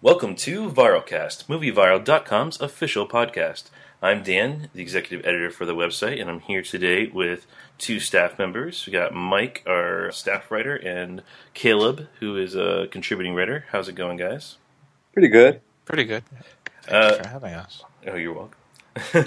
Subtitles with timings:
[0.00, 3.64] Welcome to Viralcast, MovieViral.com's official podcast.
[4.00, 7.46] I'm Dan, the executive editor for the website, and I'm here today with
[7.78, 8.86] two staff members.
[8.86, 11.22] We got Mike, our staff writer, and
[11.52, 13.64] Caleb, who is a contributing writer.
[13.72, 14.56] How's it going, guys?
[15.12, 15.60] Pretty good.
[15.84, 16.22] Pretty good.
[16.84, 17.82] Thanks Uh, for having us.
[18.06, 18.54] Oh, you're welcome.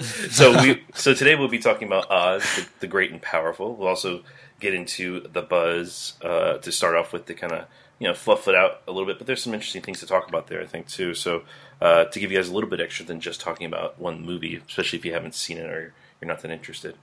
[0.30, 3.74] so we so today we'll be talking about Oz, the, the Great and Powerful.
[3.74, 4.22] We'll also
[4.60, 7.66] get into the Buzz uh, to start off with to kind of
[8.02, 9.18] you know fluff it out a little bit.
[9.18, 11.14] But there's some interesting things to talk about there, I think too.
[11.14, 11.44] So
[11.80, 14.60] uh, to give you guys a little bit extra than just talking about one movie,
[14.66, 16.96] especially if you haven't seen it or you're not that interested.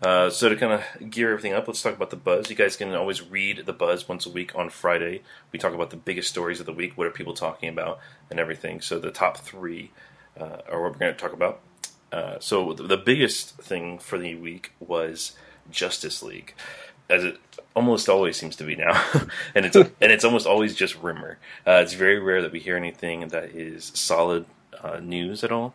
[0.00, 2.48] Uh, so to kind of gear everything up, let's talk about the buzz.
[2.48, 5.20] You guys can always read the buzz once a week on Friday.
[5.52, 6.96] We talk about the biggest stories of the week.
[6.96, 7.98] What are people talking about
[8.30, 8.80] and everything.
[8.80, 9.90] So the top three
[10.40, 11.60] uh, are what we're going to talk about.
[12.10, 15.32] Uh, so the, biggest thing for the week was
[15.70, 16.54] Justice League,
[17.10, 17.38] as it
[17.78, 19.00] almost always seems to be now,
[19.54, 21.38] and it's and it's almost always just rumor.
[21.64, 24.46] Uh, it's very rare that we hear anything that is solid
[24.82, 25.74] uh, news at all.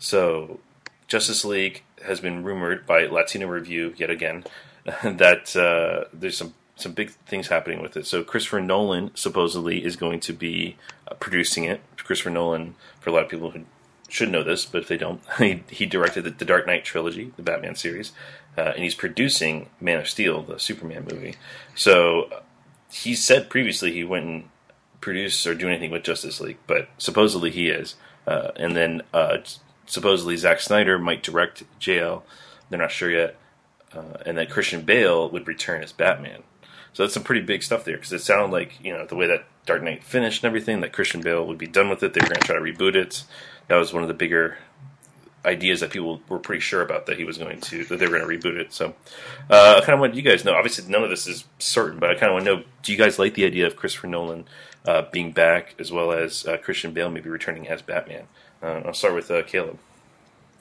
[0.00, 0.58] So
[1.06, 4.42] Justice League has been rumored by Latino Review yet again
[5.04, 8.04] that uh, there's some some big things happening with it.
[8.04, 11.80] So Christopher Nolan supposedly is going to be uh, producing it.
[11.98, 13.60] Christopher Nolan, for a lot of people who
[14.08, 17.32] should know this, but if they don't, he, he directed the, the Dark Knight trilogy,
[17.36, 18.12] the Batman series,
[18.56, 21.36] uh, and he's producing Man of Steel, the Superman movie.
[21.74, 22.42] So
[22.90, 24.46] he said previously he wouldn't
[25.00, 27.96] produce or do anything with Justice League, but supposedly he is.
[28.26, 29.38] Uh, and then uh,
[29.86, 32.22] supposedly Zack Snyder might direct JL.
[32.70, 33.36] They're not sure yet.
[33.92, 36.42] Uh, and that Christian Bale would return as Batman.
[36.94, 39.26] So that's some pretty big stuff there because it sounded like you know the way
[39.26, 42.14] that Dark Knight finished and everything that Christian Bale would be done with it.
[42.14, 43.24] They were going to try to reboot it.
[43.68, 44.58] That was one of the bigger
[45.44, 48.18] ideas that people were pretty sure about that he was going to that they were
[48.18, 48.72] going to reboot it.
[48.72, 48.94] So
[49.50, 50.54] uh, I kind of want you guys know.
[50.54, 52.98] Obviously, none of this is certain, but I kind of want to know: Do you
[52.98, 54.44] guys like the idea of Christopher Nolan
[54.86, 58.24] uh, being back as well as uh, Christian Bale maybe returning as Batman?
[58.62, 59.78] Uh, I'll start with uh, Caleb.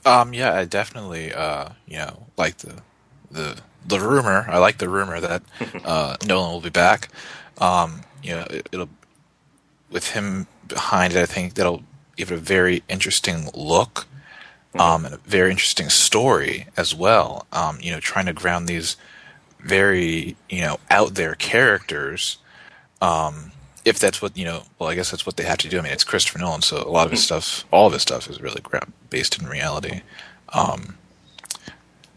[0.06, 2.82] Um, yeah, I definitely, uh, you know, like the
[3.32, 4.46] the the rumor.
[4.50, 5.44] I like the rumor that
[5.86, 7.10] uh, Nolan will be back.
[7.60, 8.90] Um, you know, it, it'll
[9.90, 11.22] with him behind it.
[11.22, 11.84] I think that'll
[12.16, 14.08] give it a very interesting look,
[14.78, 17.46] um, and a very interesting story as well.
[17.52, 18.96] Um, you know, trying to ground these
[19.60, 22.38] very you know out there characters.
[23.02, 23.52] Um,
[23.86, 25.80] if that's what you know, well, I guess that's what they have to do.
[25.80, 28.30] I mean, it's Christopher Nolan, so a lot of his stuff, all of his stuff,
[28.30, 30.02] is really gra- based in reality.
[30.50, 30.98] Um,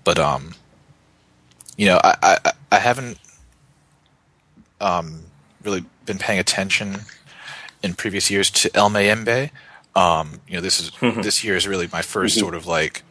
[0.04, 0.54] but um,
[1.76, 3.18] you know, I, I I haven't
[4.80, 5.22] um
[5.64, 7.00] really been paying attention
[7.82, 9.50] in previous years to El Mayimbe.
[9.96, 13.02] Um, you know, this is this year is really my first sort of like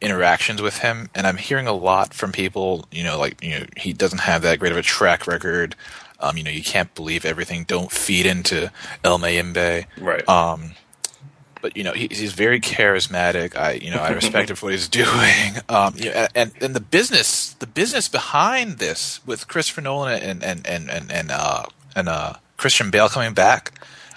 [0.00, 2.86] interactions with him, and I'm hearing a lot from people.
[2.90, 5.74] You know, like you know, he doesn't have that great of a track record.
[6.20, 7.64] Um, you know, you can't believe everything.
[7.64, 8.70] Don't feed into
[9.02, 9.86] El Mayimbe.
[9.98, 10.26] Right.
[10.28, 10.74] Um,
[11.64, 13.56] but you know, he, he's very charismatic.
[13.56, 15.54] I, you know, I respect him for what he's doing.
[15.68, 20.44] Um, you know, and and the business, the business behind this with Christopher Nolan and
[20.44, 21.64] and and and and uh,
[21.96, 23.72] and uh, Christian Bale coming back,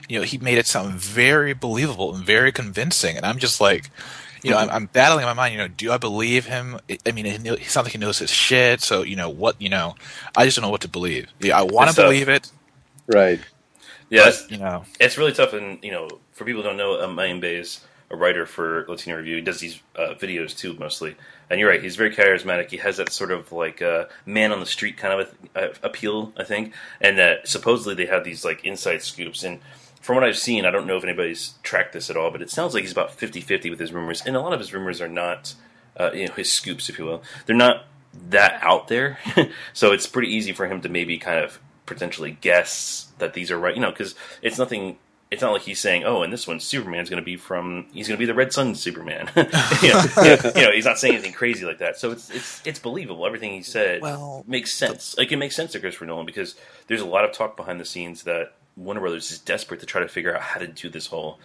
[0.07, 3.17] you know, he made it sound very believable and very convincing.
[3.17, 3.89] And I'm just like,
[4.43, 5.53] you know, I'm, I'm battling in my mind.
[5.53, 6.79] You know, do I believe him?
[6.89, 8.81] I- I mean, he, knew- he sounds like he knows his shit.
[8.81, 9.61] So you know what?
[9.61, 9.95] You know,
[10.35, 11.27] I just don't know what to believe.
[11.39, 12.51] Yeah, I want to believe it.
[13.07, 13.39] Right.
[14.09, 15.53] yeah, but, you know, it's really tough.
[15.53, 19.17] And you know, for people who don't know, um, Mayimbe is a writer for Latino
[19.17, 19.35] Review.
[19.35, 21.15] He does these uh, videos too, mostly.
[21.49, 22.69] And you're right; he's very charismatic.
[22.69, 25.73] He has that sort of like uh, man on the street kind of a, uh,
[25.83, 26.73] appeal, I think.
[27.01, 29.43] And that supposedly they have these like inside scoops.
[29.43, 29.59] And
[30.07, 32.49] from what I've seen, I don't know if anybody's tracked this at all, but it
[32.49, 34.21] sounds like he's about 50-50 with his rumors.
[34.25, 35.53] And a lot of his rumors are not,
[35.97, 37.21] uh, you know, his scoops, if you will.
[37.45, 37.83] They're not
[38.29, 39.19] that out there,
[39.73, 43.59] so it's pretty easy for him to maybe kind of potentially guess that these are
[43.59, 43.75] right.
[43.75, 44.97] You know, because it's nothing.
[45.29, 47.87] It's not like he's saying, "Oh, and this one, Superman's going to be from.
[47.91, 50.05] He's going to be the Red Sun Superman." you, know,
[50.55, 51.99] you know, he's not saying anything crazy like that.
[51.99, 53.25] So it's it's it's believable.
[53.27, 55.17] Everything he said Well, makes sense.
[55.17, 56.55] Like it makes sense to Christopher Nolan because
[56.87, 60.01] there's a lot of talk behind the scenes that Warner Brothers is desperate to try
[60.01, 61.39] to figure out how to do this whole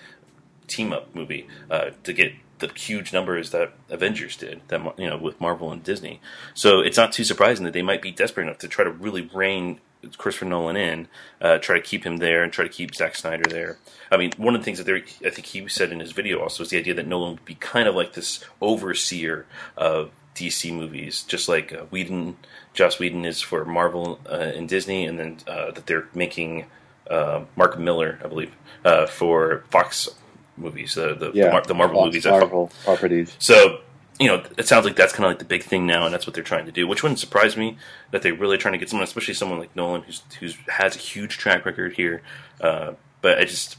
[0.69, 5.17] team up movie uh, to get the huge numbers that Avengers did, that you know,
[5.17, 6.21] with Marvel and Disney.
[6.55, 9.29] So it's not too surprising that they might be desperate enough to try to really
[9.35, 9.81] rein
[10.17, 11.09] Christopher Nolan in,
[11.41, 13.79] uh, try to keep him there, and try to keep Zack Snyder there.
[14.11, 16.63] I mean, one of the things that I think he said in his video also
[16.63, 19.47] is the idea that Nolan would be kind of like this overseer
[19.77, 22.37] of DC movies, just like uh, Whedon,
[22.75, 26.67] Joss Whedon is for Marvel uh, and Disney, and then uh, that they're making
[27.11, 28.53] uh, Mark Millar, I believe,
[28.85, 30.09] uh, for Fox
[30.57, 31.51] movies, uh, the, the, Yeah.
[31.51, 32.27] Mar- the Marvel Fox movies.
[32.27, 33.35] at Fo- Marvel properties.
[33.39, 33.81] so,
[34.19, 36.27] you know, it sounds like that's kind of like the big thing now, and that's
[36.27, 36.87] what they're trying to do.
[36.87, 37.77] Which wouldn't surprise me
[38.11, 40.99] that they're really trying to get someone, especially someone like Nolan, who's who's has a
[40.99, 42.23] huge track record here.
[42.61, 43.79] Uh, but I just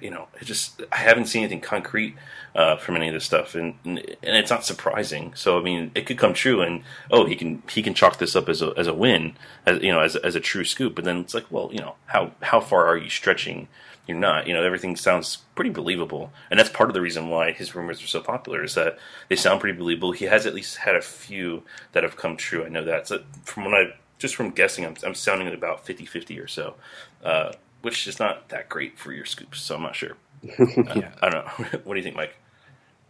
[0.00, 2.16] you know, it just I haven't seen anything concrete
[2.54, 5.34] uh, from any of this stuff, and, and it's not surprising.
[5.34, 8.34] So I mean, it could come true, and oh, he can he can chalk this
[8.36, 9.34] up as a as a win,
[9.66, 10.94] as you know, as as a true scoop.
[10.94, 13.68] But then it's like, well, you know, how how far are you stretching?
[14.06, 14.46] You're not.
[14.46, 18.02] You know, everything sounds pretty believable, and that's part of the reason why his rumors
[18.02, 18.64] are so popular.
[18.64, 18.98] Is that
[19.28, 20.12] they sound pretty believable.
[20.12, 22.64] He has at least had a few that have come true.
[22.64, 23.08] I know that.
[23.08, 26.74] So from when I just from guessing, I'm, I'm sounding at about 50-50 or so.
[27.22, 27.52] Uh,
[27.82, 29.60] which is not that great for your scoops.
[29.60, 30.16] So I'm not sure.
[30.58, 31.64] uh, I don't know.
[31.84, 32.34] what do you think, Mike?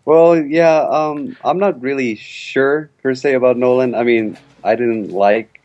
[0.04, 3.94] Well, yeah, um, I'm not really sure per se about Nolan.
[3.94, 5.60] I mean, I didn't like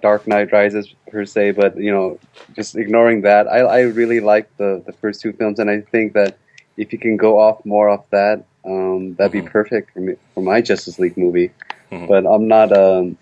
[0.00, 2.18] Dark Knight Rises per se, but you know,
[2.54, 6.14] just ignoring that, I, I really like the the first two films, and I think
[6.14, 6.38] that
[6.78, 9.44] if you can go off more off that, um, that'd Mhm.
[9.44, 11.50] be perfect for me for my Justice League movie.
[11.92, 12.08] Mhm.
[12.08, 13.18] But I'm not um,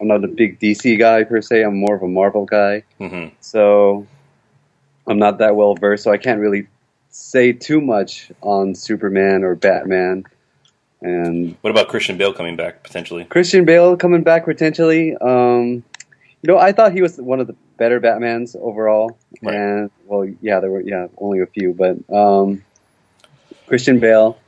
[0.00, 1.62] I'm not a big DC guy per se.
[1.62, 2.82] I'm more of a Marvel guy.
[2.98, 4.06] hmm So
[5.06, 6.66] I'm not that well versed, so I can't really
[7.10, 10.24] say too much on Superman or Batman.
[11.02, 13.24] And What about Christian Bale coming back potentially?
[13.24, 15.16] Christian Bale coming back potentially.
[15.16, 15.82] Um,
[16.42, 19.18] you know, I thought he was one of the better Batmans overall.
[19.42, 19.54] Right.
[19.54, 22.62] And well, yeah, there were yeah only a few, but um,
[23.66, 24.38] Christian Bale,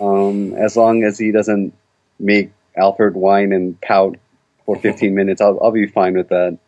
[0.00, 1.74] um, as long as he doesn't
[2.18, 4.16] make Alfred whine and pout
[4.64, 6.58] for 15 minutes, I'll, I'll be fine with that.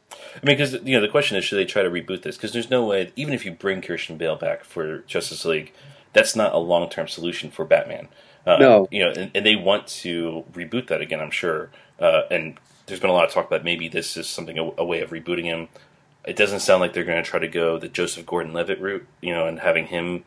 [0.42, 2.36] I mean, because you know, the question is, should they try to reboot this?
[2.36, 5.72] Because there's no way, even if you bring Christian Bale back for Justice League,
[6.12, 8.08] that's not a long term solution for Batman.
[8.46, 8.88] Uh, No.
[8.90, 11.20] you know, and, and they want to reboot that again.
[11.20, 14.58] I'm sure, uh, and there's been a lot of talk about maybe this is something
[14.58, 15.68] a, a way of rebooting him.
[16.24, 19.32] It doesn't sound like they're going to try to go the Joseph Gordon-Levitt route, you
[19.32, 20.24] know, and having him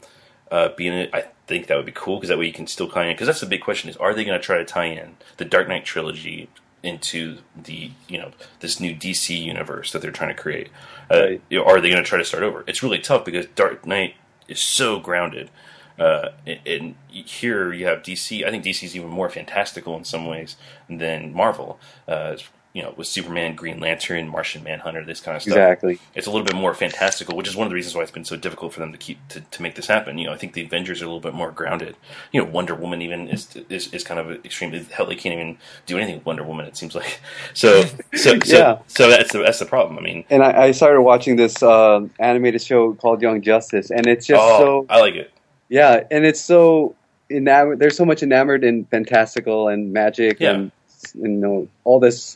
[0.52, 1.10] uh, be in it.
[1.14, 3.14] I think that would be cool because that way you can still tie in.
[3.14, 5.46] Because that's the big question: is are they going to try to tie in the
[5.46, 6.50] Dark Knight trilogy
[6.84, 10.70] into the you know this new DC universe that they're trying to create?
[11.12, 11.42] Uh, Right.
[11.50, 12.64] you know, are they going to try to start over?
[12.68, 14.16] It's really tough because Dark Knight
[14.48, 15.50] is so grounded.
[15.98, 18.46] Uh, and, and here you have DC.
[18.46, 20.56] I think DC is even more fantastical in some ways
[20.90, 21.78] than Marvel.
[22.08, 22.38] Uh,
[22.74, 26.00] you know, with Superman, Green Lantern, Martian Manhunter, this kind of stuff Exactly.
[26.14, 28.24] it's a little bit more fantastical, which is one of the reasons why it's been
[28.26, 30.18] so difficult for them to keep to, to make this happen.
[30.20, 31.96] You know, I think the Avengers are a little bit more grounded.
[32.32, 35.08] You know, Wonder Woman even is is, is kind of extremely hell.
[35.08, 35.58] They can't even
[35.88, 36.68] do anything with Wonder Woman.
[36.68, 37.20] It seems like
[37.56, 37.82] so
[38.14, 38.78] so so, Yeah.
[38.88, 39.98] so that's the that's the problem.
[39.98, 44.06] I mean, And I, I started watching this uh, animated show called Young Justice, and
[44.06, 45.32] it's just oh, so I like it.
[45.70, 46.96] yeah, and it's so
[47.32, 47.80] enamored.
[47.80, 50.52] They're so much enamored in fantastical and magic, Yeah.
[50.52, 50.72] and
[51.16, 52.36] you know all this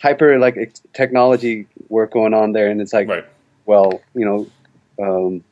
[0.00, 3.24] hyper like ex- technology work going on there, and it's like, Right.
[3.66, 4.50] well, you know,
[5.02, 5.44] um,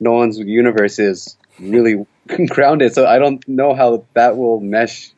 [0.00, 2.04] Nolan's universe is really
[2.48, 5.12] grounded, so I don't know how that will mesh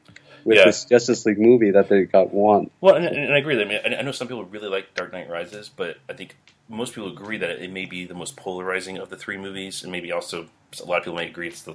[0.44, 0.66] with Yeah.
[0.66, 2.70] this Justice League movie that they got want.
[2.80, 3.56] Well, and, and I agree.
[3.56, 6.36] That, I mean, I know some people really like Dark Knight Rises, but I think
[6.68, 9.90] most people agree that it may be the most polarizing of the three movies, and
[9.90, 10.46] maybe also
[10.80, 11.74] a lot of people may agree it's the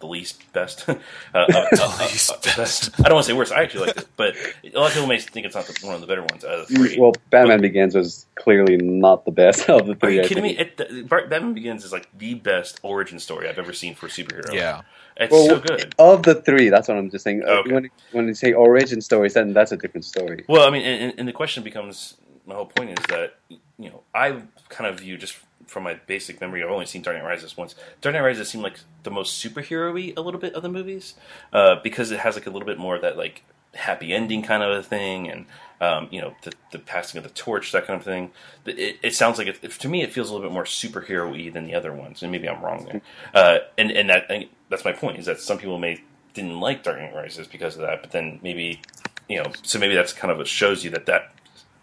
[0.00, 0.88] the least best.
[0.88, 0.94] uh,
[1.34, 2.98] uh, uh, least uh, best.
[3.00, 3.50] I don't want to say worse.
[3.50, 5.94] I actually like it, but a lot of people may think it's not the, one
[5.94, 6.98] of the better ones out of the three.
[6.98, 10.18] Well, Batman Begins was clearly not the best of the three.
[10.18, 10.22] Are three.
[10.22, 10.58] you kidding me?
[10.58, 14.08] It, the, Batman Begins is like the best origin story I've ever seen for a
[14.08, 14.52] superhero.
[14.52, 14.82] Yeah.
[15.16, 15.94] it's Well, so good.
[15.98, 17.42] Of the three, that's what I'm just saying.
[17.44, 17.72] Uh, Okay.
[17.72, 20.44] When, when you say origin stories, then that's a different story.
[20.48, 22.16] Well, I mean, and, and the question becomes
[22.46, 25.38] my whole point is that you know I kind of view just
[25.68, 26.62] from my basic memory.
[26.62, 27.74] I've only seen Dark Knight Rises once.
[28.00, 31.14] Dark Knight Rises seemed like the most superhero-y a little bit of the movies
[31.52, 33.44] uh, because it has like a little bit more of that like
[33.74, 35.46] happy ending kind of a thing, and
[35.80, 38.30] um, you know the, the passing of the torch, that kind of thing.
[38.66, 41.66] It, it sounds like it, to me it feels a little bit more superhero-y than
[41.66, 43.02] the other ones, and maybe I'm wrong there.
[43.34, 46.02] Uh, and and that and that's my point is that some people may
[46.34, 48.80] didn't like Dark Knight Rises because of that, but then maybe
[49.28, 51.32] you know, so maybe that's kind of what shows you that that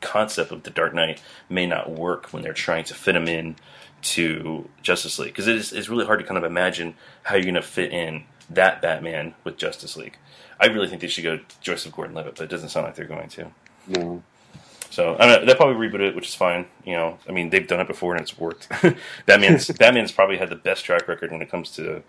[0.06, 3.56] concept of the Dark Knight may not work when they're trying to fit him in
[4.02, 7.44] to Justice League because it is it's really hard to kind of imagine how you're
[7.44, 10.18] going to fit in that Batman with Justice League.
[10.60, 13.30] I really think they should go Joseph Gordon-Levitt, but it doesn't sound like they're going
[13.30, 13.52] to.
[13.88, 14.24] No.
[14.90, 16.68] So I mean, they'll probably reboot it, which is fine.
[16.86, 18.70] You know, I mean, they've done it before and it's worked.
[19.26, 22.04] Batman's Batman's probably had the best track record when it comes to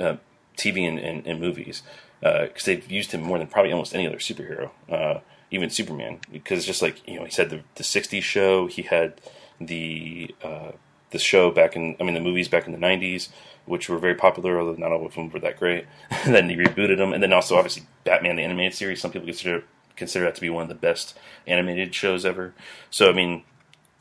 [0.00, 0.16] uh,
[0.56, 1.82] TV and, and, and movies
[2.22, 5.18] because they've used him more than probably almost any other superhero, uh,
[5.52, 6.18] even Superman.
[6.32, 9.20] Because it's just like you know, he had the the '60s show, he had
[9.60, 10.72] the uh,
[11.10, 13.28] the show back in, I mean, the movies back in the '90s,
[13.66, 15.84] which were very popular, although not all of them were that great.
[16.24, 19.00] and then he rebooted them, and then also obviously Batman the animated series.
[19.00, 19.62] Some people consider
[19.94, 21.16] consider that to be one of the best
[21.46, 22.54] animated shows ever.
[22.90, 23.42] So I mean,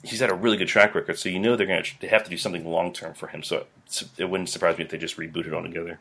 [0.03, 1.19] he's had a really good track record.
[1.19, 3.43] So you know they're going to they have to do something long term for him.
[3.43, 5.99] So it's- it wouldn't surprise me if they just rebooted all together.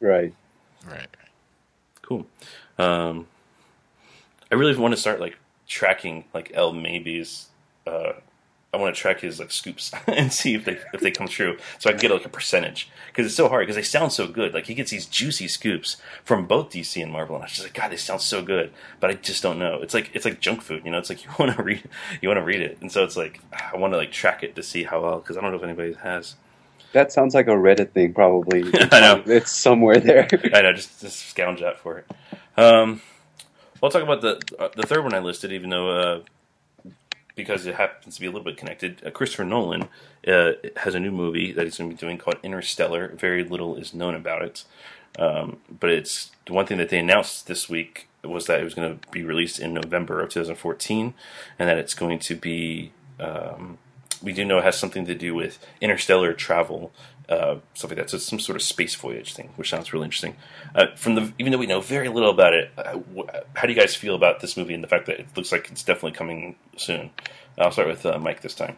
[0.00, 0.32] Right.
[0.86, 1.08] Right.
[2.02, 2.26] Cool.
[2.78, 3.26] Um,
[4.54, 7.48] I really want to start like tracking like El Maybe's
[7.88, 8.12] uh,
[8.72, 11.58] I want to track his like scoops and see if they if they come true,
[11.80, 14.28] so I can get like a percentage because it's so hard because they sound so
[14.28, 14.54] good.
[14.54, 17.64] Like he gets these juicy scoops from both DC and Marvel, and I was just
[17.64, 19.80] like, God, they sound so good, but I just don't know.
[19.82, 20.98] It's like it's like junk food, you know.
[20.98, 21.82] It's like you want to read
[22.22, 24.54] you want to read it, and so it's like I want to like track it
[24.54, 26.36] to see how well because I don't know if anybody has.
[26.92, 28.62] That sounds like a Reddit thing, probably.
[28.92, 29.22] I know.
[29.26, 30.28] It's somewhere there.
[30.54, 32.06] I know, just just scourge that for it.
[32.56, 33.02] Um,
[33.84, 36.20] I'll talk about the uh, the third one I listed, even though uh,
[37.36, 39.02] because it happens to be a little bit connected.
[39.04, 39.88] Uh, Christopher Nolan
[40.26, 43.08] uh, has a new movie that he's going to be doing called Interstellar.
[43.08, 44.64] Very little is known about it,
[45.18, 48.72] um, but it's the one thing that they announced this week was that it was
[48.72, 51.12] going to be released in November of 2014,
[51.58, 52.92] and that it's going to be.
[53.20, 53.78] Um,
[54.22, 56.90] we do know it has something to do with interstellar travel,
[57.28, 58.10] uh, stuff like that.
[58.10, 60.36] So it's some sort of space voyage thing, which sounds really interesting.
[60.74, 63.72] Uh, from the even though we know very little about it, uh, wh- how do
[63.72, 66.12] you guys feel about this movie and the fact that it looks like it's definitely
[66.12, 67.10] coming soon?
[67.58, 68.76] I'll start with uh, Mike this time.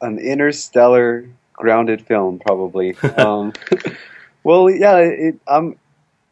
[0.00, 2.96] An interstellar grounded film, probably.
[3.16, 3.52] um,
[4.44, 5.76] well, yeah, it um,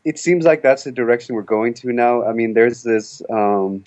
[0.05, 2.25] it seems like that's the direction we're going to now.
[2.25, 3.23] I mean, there's this.
[3.31, 3.85] Um,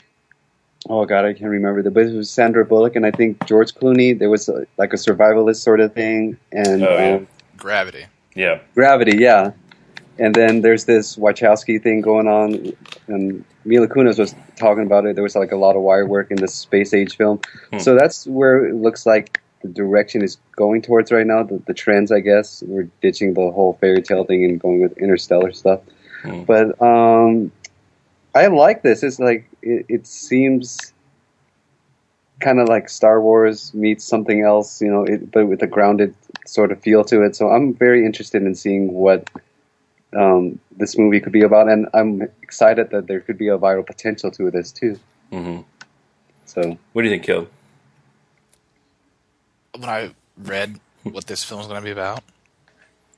[0.89, 3.73] oh God, I can't remember the, but it was Sandra Bullock and I think George
[3.73, 4.17] Clooney.
[4.17, 7.15] There was a, like a survivalist sort of thing, and Oh, yeah.
[7.15, 8.05] um, Gravity.
[8.35, 9.51] Yeah, Gravity, yeah.
[10.19, 12.73] And then there's this Wachowski thing going on,
[13.07, 15.15] and Mila Kunis was talking about it.
[15.15, 17.39] There was like a lot of wire work in this space age film,
[17.71, 17.79] Hmm.
[17.79, 21.43] so that's where it looks like the direction is going towards right now.
[21.43, 24.97] The, the trends, I guess, we're ditching the whole fairy tale thing and going with
[24.97, 25.81] interstellar stuff.
[26.23, 26.43] Hmm.
[26.43, 27.51] But um,
[28.33, 29.03] I like this.
[29.03, 30.93] It's like it, it seems
[32.39, 36.15] kind of like Star Wars meets something else, you know, it, but with a grounded
[36.45, 37.35] sort of feel to it.
[37.35, 39.29] So I'm very interested in seeing what
[40.15, 43.85] um, this movie could be about, and I'm excited that there could be a viral
[43.85, 44.99] potential to this too.
[45.31, 45.59] hmm
[46.45, 47.49] So What do you think, Caleb?
[49.77, 52.23] when I read what this film is going to be about,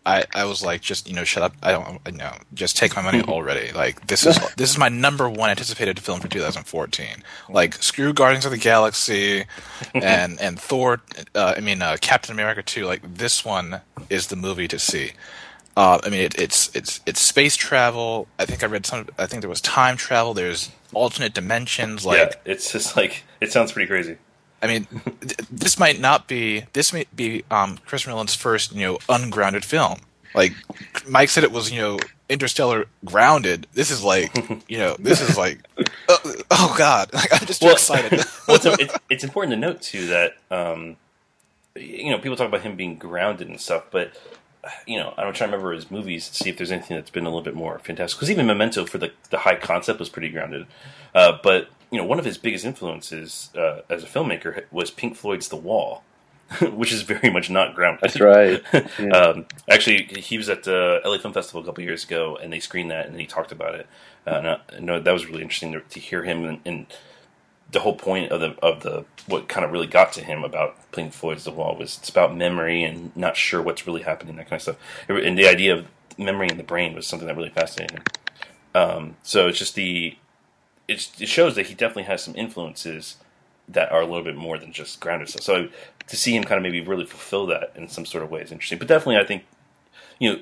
[0.06, 1.54] I, I was like, just you know, shut up.
[1.64, 3.72] I don't know, just take my money already.
[3.72, 7.08] Like this is this is my number one anticipated film for 2014.
[7.50, 9.46] Like screw Guardians of the Galaxy
[9.94, 11.02] and and Thor.
[11.34, 12.86] Uh, I mean uh, Captain America 2.
[12.86, 15.12] Like this one is the movie to see.
[15.76, 18.28] Uh, I mean, it, it's it's it's space travel.
[18.38, 19.08] I think I read some.
[19.18, 20.36] I think there was time travel.
[20.36, 22.06] There's alternate dimensions.
[22.06, 24.18] Like yeah, it's just like it sounds pretty crazy.
[24.64, 24.88] I mean,
[25.20, 29.66] th- this might not be this may be um, Chris Nolan's first you know ungrounded
[29.66, 30.00] film.
[30.34, 30.54] Like
[31.08, 33.68] Mike said, it was you know Interstellar grounded.
[33.74, 34.34] This is like
[34.70, 35.60] you know this is like
[36.10, 38.12] oh, oh god, like, I'm just too Well- excited.
[38.48, 40.96] well, it's, it's, it's important to note too that um,
[41.76, 44.14] you know people talk about him being grounded and stuff, but
[44.88, 47.26] you know I'm trying to remember his movies to see if there's anything that's been
[47.26, 48.18] a little bit more fantastic.
[48.18, 50.68] Because even Memento for the the high concept was pretty grounded,
[51.14, 55.16] uh, but you know one of his biggest influences uh, as a filmmaker was Pink
[55.16, 56.04] Floyd's The Wall.
[56.62, 58.02] Which is very much not grounded.
[58.02, 58.62] that's right.
[59.00, 59.08] Yeah.
[59.08, 62.60] Um, actually, he was at the LA Film Festival a couple years ago, and they
[62.60, 63.88] screened that, and he talked about it.
[64.28, 66.86] Uh, and I, I know that was really interesting to, to hear him, and, and
[67.72, 70.92] the whole point of the of the what kind of really got to him about
[70.92, 74.50] Pink Floyd's The Wall was it's about memory and not sure what's really happening, that
[74.50, 74.78] kind of stuff.
[75.08, 78.04] And the idea of memory in the brain was something that really fascinated him.
[78.76, 80.18] Um, so it's just the
[80.94, 83.18] it's, it shows that he definitely has some influences
[83.68, 85.44] that are a little bit more than just grounded stuff.
[85.44, 85.70] So
[86.08, 88.52] to see him kind of maybe really fulfill that in some sort of way is
[88.52, 88.80] interesting.
[88.80, 89.44] But definitely, I think
[90.20, 90.40] you know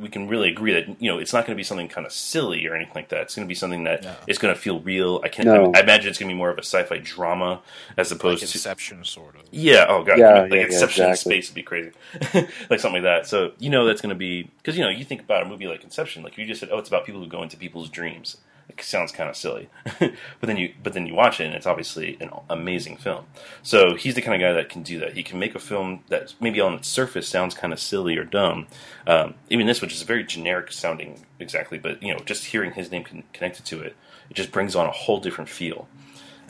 [0.00, 2.12] we can really agree that you know it's not going to be something kind of
[2.12, 3.22] silly or anything like that.
[3.22, 4.14] It's going to be something that Yeah.
[4.28, 5.20] is going to feel real.
[5.24, 5.72] I can No.
[5.74, 7.60] I, imagine it's going to be more of a sci-fi drama
[7.98, 9.42] as like opposed to Inception, sort of.
[9.50, 9.86] yeah.
[9.88, 10.18] Oh god.
[10.18, 11.32] Yeah, like yeah, yeah, Inception in exactly.
[11.42, 11.90] space would be crazy,
[12.70, 13.26] like something like that.
[13.26, 15.66] So you know that's going to be because you know you think about a movie
[15.66, 18.38] like Inception, like you just said, oh, it's about people who go into people's dreams.
[18.78, 21.66] It sounds kind of silly, but then you but then you watch it and it's
[21.66, 23.26] obviously an amazing film.
[23.62, 25.14] So he's the kind of guy that can do that.
[25.14, 28.24] He can make a film that maybe on its surface sounds kind of silly or
[28.24, 28.66] dumb.
[29.06, 32.90] Um, even this, which is very generic sounding, exactly, but you know, just hearing his
[32.90, 33.96] name con- connected to it,
[34.30, 35.88] it just brings on a whole different feel.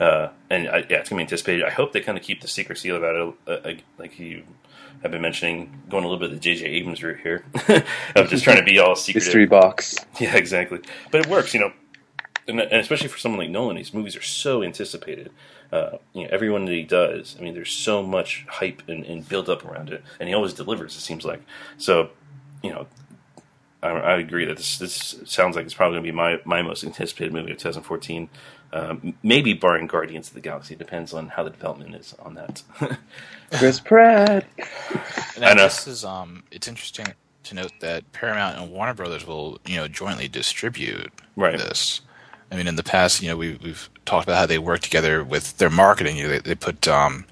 [0.00, 1.64] Uh, and I, yeah, it's gonna be anticipated.
[1.64, 4.45] I hope they kind of keep the secrecy about it, uh, uh, like you
[5.02, 6.64] have been mentioning, going a little bit of the J.J.
[6.64, 7.45] Abrams route here,
[8.17, 9.25] of just trying to be all secret.
[9.25, 9.97] Mystery box.
[10.21, 10.81] Yeah, exactly.
[11.11, 11.73] But it works, you know,
[12.49, 15.33] and, and especially for someone like Nolan, these movies are so anticipated.
[15.73, 19.05] Uh, you know, every one that he does, I mean, there's so much hype and,
[19.07, 20.97] and build up around it, and he always delivers.
[20.97, 21.43] It seems like
[21.79, 22.11] so.
[22.63, 22.87] You know,
[23.83, 26.63] I, I agree that this this sounds like it's probably going to be my my
[26.63, 28.31] most anticipated movie of 2014.
[28.73, 32.63] Um, maybe barring Guardians of the Galaxy, depends on how the development is on that.
[33.53, 34.47] Chris Pratt.
[35.37, 35.65] And I know.
[35.65, 37.07] This is um, it's interesting
[37.45, 41.59] to note that Paramount and Warner Brothers will you know jointly distribute Right.
[41.59, 42.03] this.
[42.53, 45.25] I mean, in the past, you know, we, we've talked about how they work together
[45.25, 46.17] with their marketing.
[46.19, 47.25] You know, they, they put um,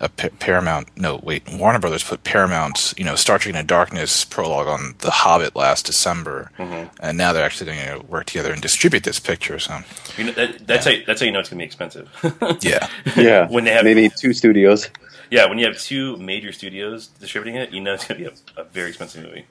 [0.00, 0.88] a Paramount.
[0.96, 5.10] No, wait, Warner Brothers put Paramount's you know Star Trek Into Darkness prologue on The
[5.10, 9.58] Hobbit last December, and now they're actually going to work together and distribute this picture.
[9.60, 9.78] So
[10.16, 12.08] You know, that, that's how you, that's how you know it's gonna be expensive.
[12.60, 14.88] yeah, Yeah, When they have- maybe two studios.
[15.30, 18.32] yeah, when you have two major studios distributing it, you know it's gonna be a,
[18.56, 19.46] a very expensive movie.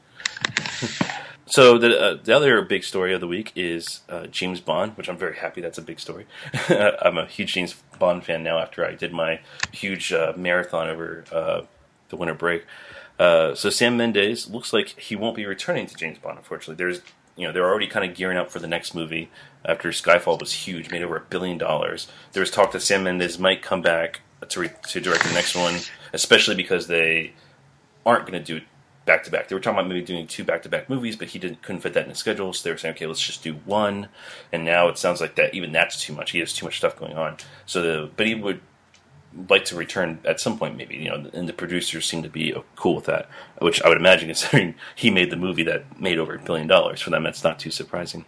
[1.50, 5.08] So the uh, the other big story of the week is uh, James Bond, which
[5.08, 6.25] I'm very happy that's a big story.
[6.70, 9.39] I'm a huge James Bond fan now after I did my
[9.72, 11.62] huge uh, marathon over uh,
[12.10, 12.66] the winter break.
[13.18, 16.38] Uh, so Sam Mendes looks like he won't be returning to James Bond.
[16.38, 17.01] Unfortunately, there's
[17.38, 19.30] you know they're already kind of gearing up for the next movie
[19.63, 22.08] after Skyfall was huge, made over a billion dollars.
[22.34, 25.56] There was talk that Sam Mendes might come back to re- to direct the next
[25.56, 25.80] one,
[26.12, 27.34] especially because they
[28.06, 28.66] aren't going to do
[29.08, 29.48] back to back.
[29.48, 31.82] They were talking about maybe doing two back to back movies, but he didn't couldn't
[31.82, 34.10] fit that in his schedule, so they were saying, okay, let's just do one.
[34.52, 36.32] And now it sounds like that even that's too much.
[36.32, 37.38] He has too much stuff going on.
[37.66, 38.62] So, the, but he would
[39.50, 42.54] like to return at some point, maybe you know, and the producers seem to be
[42.76, 46.36] cool with that, which I would imagine, considering he made the movie that made over
[46.36, 48.26] a billion dollars for them, that's not too surprising.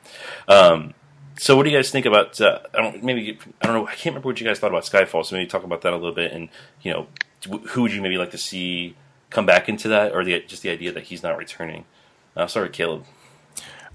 [0.48, 0.94] Um,
[1.38, 2.40] so, what do you guys think about?
[2.42, 3.88] Uh, I don't maybe I don't know.
[3.88, 5.26] I can't remember what you guys thought about Skyfall.
[5.26, 6.50] So maybe talk about that a little bit, and
[6.82, 7.08] you know,
[7.70, 8.96] who would you maybe like to see
[9.30, 11.86] come back into that, or the just the idea that he's not returning?
[12.36, 13.06] Uh, sorry, Caleb.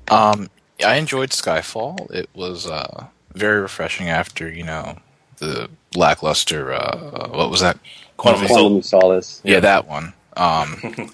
[0.08, 0.50] Um,
[0.84, 2.10] I enjoyed Skyfall.
[2.10, 4.98] It was uh, very refreshing after you know
[5.38, 6.72] the lackluster.
[6.72, 7.78] Uh, what was that?
[8.16, 9.40] Quantum of Quantum of Solace.
[9.44, 10.12] Yeah, that one.
[10.36, 10.76] Um,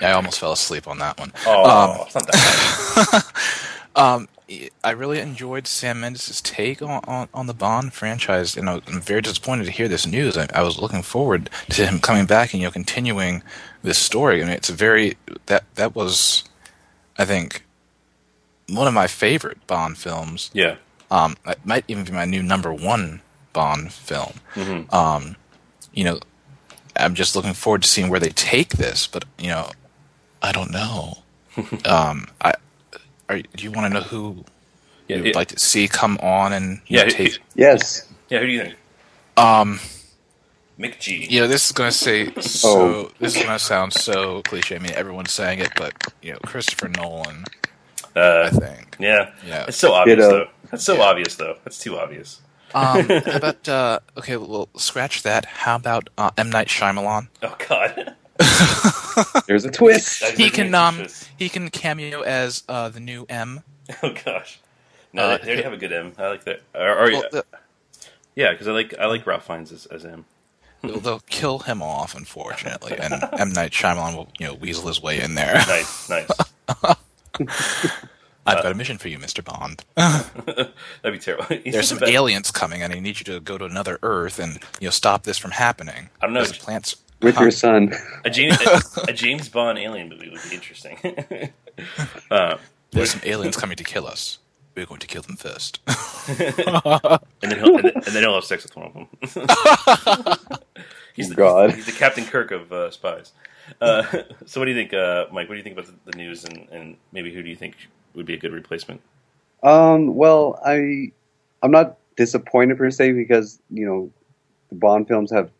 [0.00, 1.32] yeah, I almost fell asleep on that one.
[1.46, 3.24] Oh, it's not that
[3.96, 4.28] Um,
[4.82, 9.20] I really enjoyed Sam Mendes' take on, on, on the Bond franchise, and I'm very
[9.20, 10.36] disappointed to hear this news.
[10.36, 13.42] I, I was looking forward to him coming back and you know continuing
[13.82, 14.42] this story.
[14.42, 15.16] I mean, it's a very
[15.46, 16.44] that that was,
[17.16, 17.64] I think,
[18.68, 20.50] one of my favorite Bond films.
[20.52, 20.76] yeah.
[21.12, 23.20] Um, it might even be my new number one
[23.52, 24.34] Bond film.
[24.54, 24.94] Mm-hmm.
[24.94, 25.34] Um,
[25.92, 26.20] you know,
[26.96, 29.70] I'm just looking forward to seeing where they take this, but you know,
[30.42, 31.18] I don't know.
[31.84, 32.54] um, I
[33.30, 34.44] are, do you want to know who
[35.08, 37.38] Yeah, you would it- like to see come on and Yeah, know, it- take?
[37.54, 38.06] Yes.
[38.28, 38.74] Yeah, who do you think?
[39.36, 39.80] Um,
[40.78, 41.30] McG.
[41.30, 43.10] you know, this is going to say so.
[43.18, 44.76] This is going to sound so cliche.
[44.76, 47.44] I mean, everyone's saying it, but you know, Christopher Nolan.
[48.16, 48.96] I Uh, think.
[48.98, 49.30] yeah.
[49.46, 49.66] Yeah.
[49.68, 50.30] It's so obvious, Ditto.
[50.30, 50.48] though.
[50.70, 51.02] That's so Yeah.
[51.02, 51.56] obvious, though.
[51.64, 52.40] That's too obvious.
[52.74, 54.36] Um, how about uh, okay?
[54.36, 55.44] Well, scratch that.
[55.44, 57.28] How about uh, M Night Shyamalan?
[57.42, 58.14] Oh, God.
[59.46, 60.22] There's a twist.
[60.36, 61.06] He can um
[61.38, 63.62] he can cameo as uh, the new M.
[64.02, 64.60] Oh, gosh.
[65.12, 66.12] No, Uh, they, they already have a good M.
[66.16, 66.62] I like that.
[66.74, 67.44] Or, or, Well, the-
[68.36, 70.24] yeah, because I like I like Ralph Fiennes as, as M.
[70.82, 75.02] they'll, they'll kill him off, unfortunately, and M Night Shyamalan will you know weasel his
[75.02, 75.54] way in there.
[75.54, 76.30] Nice, nice.
[78.46, 79.84] I've got a mission for you, Mister Bond.
[79.96, 80.72] That'd
[81.04, 81.44] be terrible.
[81.46, 84.38] He's There's some the aliens coming, and I need you to go to another Earth
[84.38, 86.08] and you know stop this from happening.
[86.20, 86.42] I don't know.
[86.44, 86.96] There's plants.
[87.22, 87.92] With your son.
[88.24, 90.98] A James, a, a James Bond alien movie would be interesting.
[92.30, 92.56] uh,
[92.92, 94.38] There's some aliens coming to kill us.
[94.74, 95.80] We're going to kill them first.
[95.86, 99.08] and then he'll and then, and then he'll have sex with one of them.
[101.14, 101.74] he's the, God.
[101.74, 103.32] he's the Captain Kirk of uh, spies.
[103.80, 104.02] Uh,
[104.46, 105.48] so, what do you think, uh, Mike?
[105.48, 107.76] What do you think about the, the news, and, and maybe who do you think
[108.14, 109.00] would be a good replacement?
[109.62, 111.12] Um, well, I
[111.62, 114.10] I'm not disappointed per se because you know
[114.70, 115.52] the Bond films have been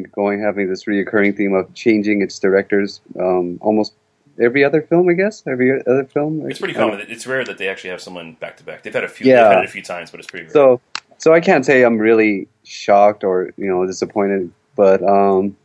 [0.00, 3.94] going having this reoccurring theme of changing its directors um, almost
[4.40, 5.42] every other film, I guess.
[5.46, 6.48] Every other film.
[6.50, 7.00] It's pretty common.
[7.08, 8.82] It's rare that they actually have someone back to back.
[8.82, 9.26] They've had a few.
[9.26, 9.44] Yeah.
[9.44, 10.52] They've had it a few times, but it's pretty rare.
[10.52, 10.80] So
[11.22, 15.56] so I can't say I'm really shocked or you know disappointed, but um,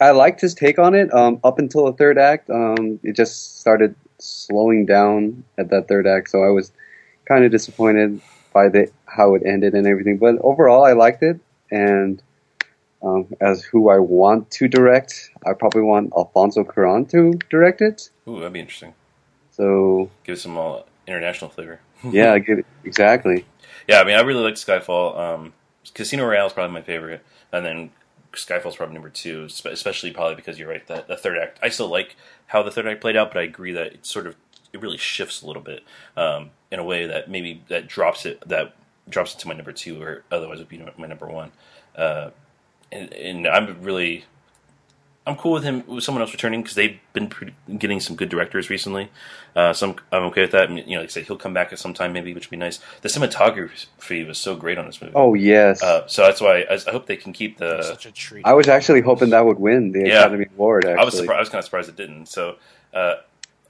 [0.00, 1.12] I liked his take on it.
[1.14, 6.06] Um, up until the third act, um, it just started slowing down at that third
[6.06, 6.70] act, so I was
[7.24, 8.20] kind of disappointed
[8.52, 10.18] by the how it ended and everything.
[10.18, 12.22] But overall, I liked it, and
[13.02, 18.10] um, as who I want to direct, I probably want Alfonso Cuarón to direct it.
[18.28, 18.94] Ooh, that'd be interesting.
[19.50, 21.80] So Give it some uh, international flavor.
[22.10, 22.66] yeah, it.
[22.84, 23.44] exactly.
[23.88, 25.18] Yeah, I mean, I really like Skyfall.
[25.18, 25.52] Um,
[25.94, 27.90] Casino Royale is probably my favorite, and then
[28.32, 30.86] Skyfall's probably number two, especially probably because you're right.
[30.86, 33.42] The, the third act, I still like how the third act played out, but I
[33.42, 34.36] agree that it sort of
[34.72, 35.84] it really shifts a little bit
[36.16, 38.74] um, in a way that maybe that drops it that
[39.08, 41.52] drops it to my number two, or otherwise would be my number one.
[41.96, 42.30] Uh,
[42.92, 44.24] and, and I'm really
[45.26, 48.28] I'm cool with him with someone else returning because they've been pretty, getting some good
[48.28, 49.08] directors recently.
[49.54, 50.68] Uh, so I'm, I'm okay with that.
[50.68, 52.50] And, you know, like I said, he'll come back at some time maybe, which would
[52.50, 52.80] be nice.
[53.02, 55.12] The cinematography was so great on this movie.
[55.14, 55.80] Oh yes.
[55.80, 57.82] Uh, so that's why I, I hope they can keep the.
[57.82, 58.44] Such a treat.
[58.44, 60.20] I was actually hoping that would win the Yeah.
[60.20, 60.86] Academy Award.
[60.86, 62.26] Actually, I was surprised, I was kind of surprised it didn't.
[62.26, 62.56] So
[62.92, 63.14] uh,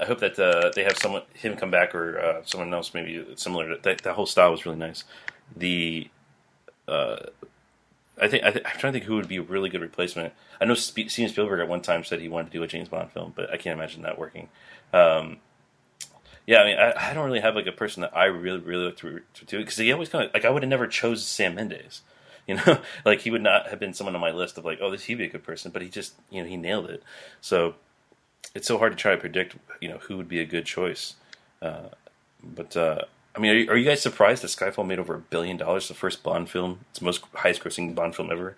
[0.00, 3.26] I hope that uh, they have someone him come back or uh, someone else maybe
[3.36, 3.76] similar.
[3.76, 5.04] To, that that whole style was really nice.
[5.54, 6.08] The
[6.88, 7.16] uh,
[8.20, 10.32] I think I I'm trying to think who would be a really good replacement.
[10.60, 12.88] I know Sp- Steven Spielberg at one time said he wanted to do a James
[12.88, 14.48] Bond film, but I can't imagine that working.
[14.92, 15.38] Um,
[16.46, 18.84] yeah, I mean, I, I, don't really have like a person that I really, really
[18.84, 21.54] look to, to because he always kind of like I would have never chose Sam
[21.54, 22.02] Mendes.
[22.48, 24.90] You know, like he would not have been someone on my list of like, oh,
[24.90, 27.04] this he'd be a good person, but he just, you know, he nailed it.
[27.40, 27.76] So
[28.52, 31.14] it's so hard to try to predict, you know, who would be a good choice.
[31.62, 31.90] Uh,
[32.42, 33.02] but uh,
[33.34, 35.88] I mean, are you, are you, guys surprised that Skyfall made over a billion dollars?
[35.88, 38.56] The first Bond film, it's the most highest-grossing Bond film ever.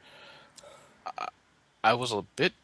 [1.84, 2.54] I was a bit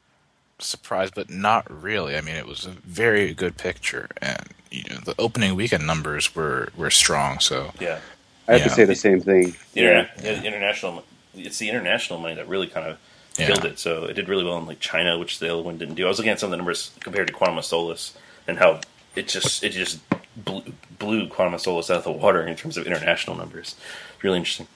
[0.59, 2.17] surprised, but not really.
[2.17, 6.35] I mean, it was a very good picture, and you know, the opening weekend numbers
[6.35, 7.39] were were strong.
[7.39, 8.01] So yeah,
[8.49, 9.55] I have to say the same thing.
[9.75, 10.09] yeah.
[10.23, 11.05] international.
[11.35, 12.99] It's the international money that really kind of
[13.39, 13.47] yeah.
[13.47, 13.79] killed it.
[13.79, 16.07] So it did really well in like China, which the other one didn't do.
[16.07, 18.17] I was looking at some of the numbers compared to Quantum of Solace
[18.49, 18.81] and how
[19.15, 20.01] it just it just
[20.37, 20.63] blew,
[20.99, 23.77] blew Quantum of Solace out of the water in terms of international numbers.
[24.23, 24.69] Really interesting.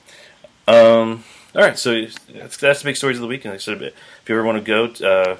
[0.66, 3.44] Um, all right, so that's, that's the big stories of the week.
[3.44, 5.36] And like I said, if you ever want to go, uh,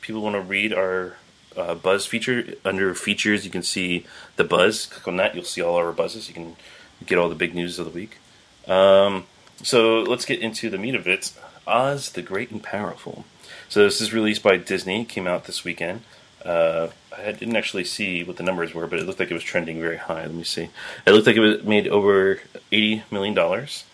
[0.00, 1.16] people want to read our
[1.56, 4.86] uh, Buzz feature under features, you can see the Buzz.
[4.86, 6.28] Click on that, you'll see all our buzzes.
[6.28, 6.56] You can
[7.04, 8.18] get all the big news of the week.
[8.66, 9.26] Um,
[9.62, 11.32] so let's get into the meat of it.
[11.66, 13.24] Oz the Great and Powerful.
[13.68, 15.04] So this is released by Disney.
[15.04, 16.02] Came out this weekend.
[16.44, 19.42] Uh, I didn't actually see what the numbers were, but it looked like it was
[19.42, 20.22] trending very high.
[20.22, 20.70] Let me see.
[21.06, 22.40] It looked like it was made over
[22.72, 23.84] eighty million dollars,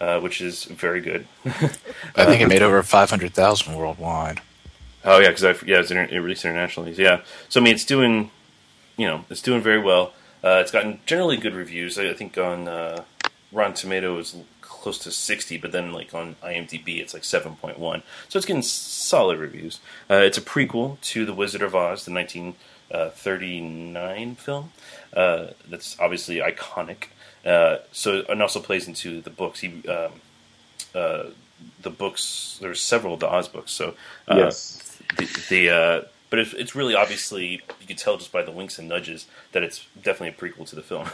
[0.00, 1.26] uh, which is very good.
[1.44, 4.40] I think it made over five hundred thousand worldwide.
[5.04, 6.92] Oh yeah, because I yeah it's inter- it released internationally.
[6.92, 8.30] Yeah, so I mean it's doing,
[8.96, 10.12] you know, it's doing very well.
[10.42, 11.98] Uh, it's gotten generally good reviews.
[11.98, 13.04] I, I think on uh,
[13.52, 14.36] Rotten Tomatoes
[14.82, 18.02] close to sixty, but then like on IMDb it's like seven point one.
[18.28, 19.80] So it's getting solid reviews.
[20.10, 22.54] Uh, it's a prequel to The Wizard of Oz, the nineteen
[22.90, 24.72] thirty nine film.
[25.14, 27.04] Uh, that's obviously iconic.
[27.44, 29.60] Uh, so and also plays into the books.
[29.60, 30.12] He um,
[30.94, 31.24] uh,
[31.80, 32.58] the books.
[32.60, 33.72] There's several of the Oz books.
[33.72, 33.94] So
[34.28, 34.82] yes
[35.16, 38.78] the, the uh, but it's, it's really obviously you can tell just by the winks
[38.78, 41.08] and nudges that it's definitely a prequel to the film.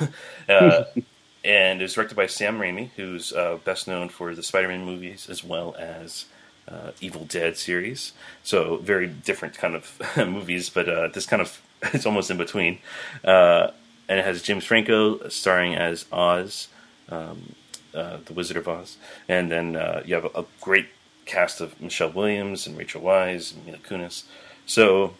[1.48, 4.84] uh, and it was directed by Sam Raimi, who's uh, best known for the Spider-Man
[4.84, 6.26] movies as well as
[6.68, 8.12] uh, Evil Dead series.
[8.42, 11.60] So very different kind of movies, but uh, this kind of
[11.94, 12.78] it's almost in between.
[13.24, 13.70] Uh,
[14.08, 16.68] and it has James Franco starring as Oz,
[17.08, 17.54] um,
[17.92, 18.96] the Wizard of Oz,
[19.28, 19.74] and then
[20.06, 20.86] you have a, a great
[21.28, 24.24] cast of Michelle Williams and Rachel Weisz and Mila Kunis.
[24.66, 25.14] So,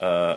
[0.00, 0.36] uh,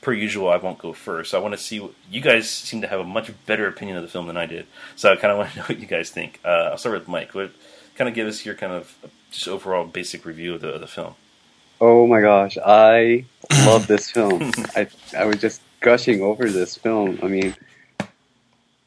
[0.00, 1.34] per usual, I won't go first.
[1.34, 4.02] I want to see what you guys seem to have a much better opinion of
[4.02, 4.66] the film than I did.
[4.96, 6.40] So I kind of want to know what you guys think.
[6.44, 7.34] Uh, I'll start with Mike.
[7.34, 7.52] What
[7.96, 8.96] kind of give us your kind of
[9.30, 11.14] just overall basic review of the, of the film?
[11.80, 13.24] Oh my gosh, I
[13.64, 14.50] love this film.
[14.76, 17.20] I I was just gushing over this film.
[17.22, 17.54] I mean,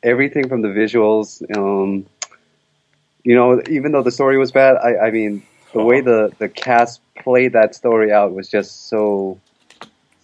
[0.03, 2.05] everything from the visuals, um,
[3.23, 6.49] you know, even though the story was bad, I, I mean, the way the, the
[6.49, 9.39] cast played that story out was just so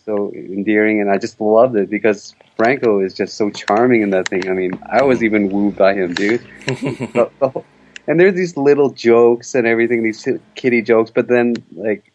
[0.07, 4.29] so endearing, and I just loved it because Franco is just so charming in that
[4.29, 4.49] thing.
[4.49, 6.41] I mean, I was even wooed by him, dude.
[6.65, 7.65] the, the whole,
[8.07, 12.09] and there's these little jokes and everything, these kitty jokes, but then like,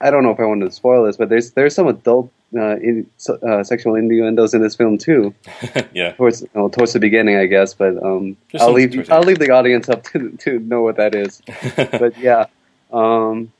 [0.00, 2.76] I don't know if I wanted to spoil this, but there's there's some adult uh,
[2.76, 3.06] in,
[3.42, 5.34] uh, sexual innuendos in this film too.
[5.92, 7.74] yeah, towards well, towards the beginning, I guess.
[7.74, 11.42] But um, I'll leave I'll leave the audience up to to know what that is.
[11.76, 12.46] but yeah,
[12.92, 13.52] um,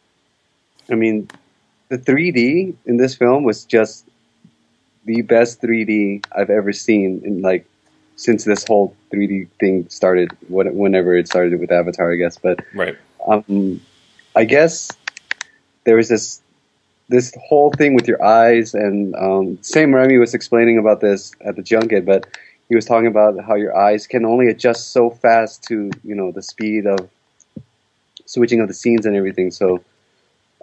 [0.91, 1.29] I mean,
[1.88, 4.07] the 3D in this film was just
[5.05, 7.66] the best 3D I've ever seen in like
[8.16, 10.31] since this whole 3D thing started.
[10.49, 12.37] Whenever it started with Avatar, I guess.
[12.38, 12.96] But right,
[13.27, 13.81] um,
[14.35, 14.90] I guess
[15.85, 16.42] there was this
[17.09, 21.55] this whole thing with your eyes, and um, Sam Raimi was explaining about this at
[21.57, 22.27] the junket, but
[22.68, 26.33] he was talking about how your eyes can only adjust so fast to you know
[26.33, 27.09] the speed of
[28.27, 29.51] switching of the scenes and everything.
[29.51, 29.83] So,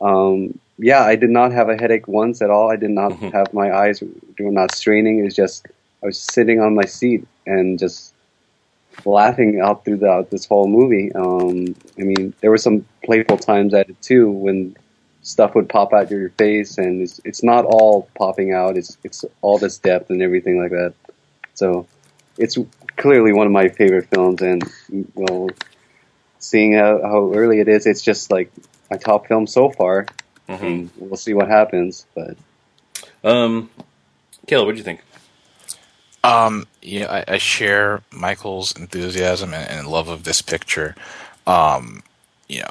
[0.04, 2.70] um, yeah, I did not have a headache once at all.
[2.70, 3.30] I did not mm-hmm.
[3.30, 5.26] have my eyes were not straining.
[5.26, 5.66] It's just
[6.02, 8.13] I was sitting on my seat and just
[9.06, 11.12] laughing out throughout this whole movie.
[11.13, 14.76] Um, I mean, there were some playful times at it too when
[15.22, 18.76] stuff would pop out your face, and it's, it's not all popping out.
[18.76, 20.94] It's it's all this depth and everything like that.
[21.54, 21.88] So
[22.38, 22.58] it's
[22.98, 24.63] clearly one of my favorite films, and
[25.16, 25.50] well,
[26.39, 28.52] seeing how, how early it is, it's just like
[28.89, 30.08] my top film so far.
[30.50, 30.88] Mm-hmm.
[30.98, 32.36] we'll see what happens, but
[33.24, 33.69] um,
[34.46, 35.02] Caleb, what do you think?
[36.24, 40.96] Um, yeah, I, I, share Michael's enthusiasm and, and, love of this picture.
[41.48, 42.04] Um,
[42.48, 42.69] you know,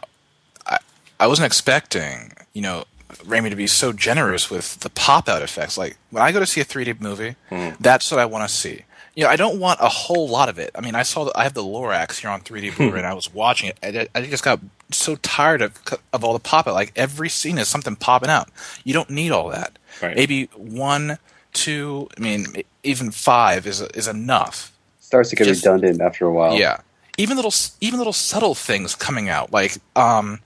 [0.66, 0.78] I
[1.20, 5.76] I wasn't expecting you know, Raimi to be so generous with the pop out effects.
[5.76, 7.76] Like when I go to see a 3D movie, mm.
[7.78, 8.82] that's what I want to see.
[9.14, 10.70] You know, I don't want a whole lot of it.
[10.74, 13.14] I mean, I saw the, I have the Lorax here on 3D Blu-ray, and I
[13.14, 13.78] was watching it.
[13.82, 15.78] I, I just got so tired of
[16.12, 16.74] of all the pop out.
[16.74, 18.48] Like every scene is something popping out.
[18.84, 19.78] You don't need all that.
[20.00, 20.16] Right.
[20.16, 21.18] Maybe one,
[21.52, 22.08] two.
[22.16, 22.46] I mean,
[22.82, 24.72] even five is is enough.
[25.00, 26.54] Starts to get Just- redundant after a while.
[26.56, 26.80] Yeah,
[27.18, 30.40] even little even little subtle things coming out, like um,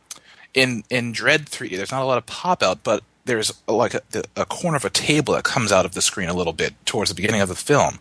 [0.54, 4.02] in in Dread 3D, there's not a lot of pop out, but there's like a,
[4.36, 7.10] a corner of a table that comes out of the screen a little bit towards
[7.10, 7.98] the beginning of the film.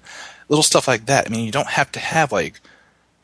[0.49, 1.25] Little stuff like that.
[1.25, 2.62] I mean, you don't have to have like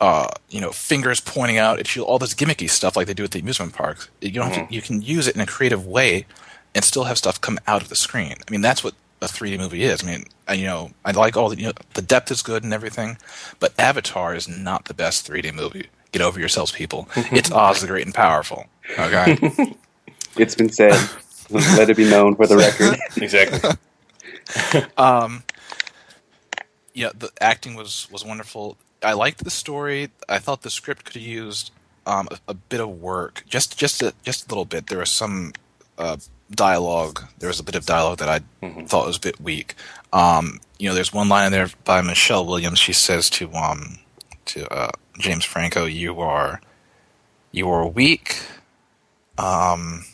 [0.01, 3.23] uh, you know, fingers pointing out at you, all this gimmicky stuff like they do
[3.23, 4.09] at the amusement parks.
[4.19, 6.25] You don't have to, you can use it in a creative way
[6.73, 8.33] and still have stuff come out of the screen.
[8.33, 10.03] I mean, that's what a 3D movie is.
[10.03, 12.63] I mean, I, you know, I like all the, you know, the depth is good
[12.63, 13.19] and everything,
[13.59, 15.87] but Avatar is not the best 3D movie.
[16.11, 17.07] Get over yourselves, people.
[17.31, 18.65] It's Oz the Great and Powerful.
[18.97, 19.37] Okay.
[20.37, 20.97] It's been said.
[21.49, 22.97] Let it be known for the record.
[23.21, 23.69] Exactly.
[24.97, 25.43] um,
[26.93, 28.77] yeah, the acting was was wonderful.
[29.03, 30.09] I liked the story.
[30.29, 31.71] I thought the script could have used
[32.05, 34.87] um, a, a bit of work, just just a, just a little bit.
[34.87, 35.53] There was some
[35.97, 36.17] uh,
[36.49, 37.23] dialogue.
[37.39, 38.39] There was a bit of dialogue that I
[38.85, 39.75] thought was a bit weak.
[40.13, 42.79] Um, you know, there's one line in there by Michelle Williams.
[42.79, 43.99] She says to um
[44.45, 46.61] to uh, James Franco, "You are
[47.51, 48.41] you are weak."
[49.37, 50.05] Um,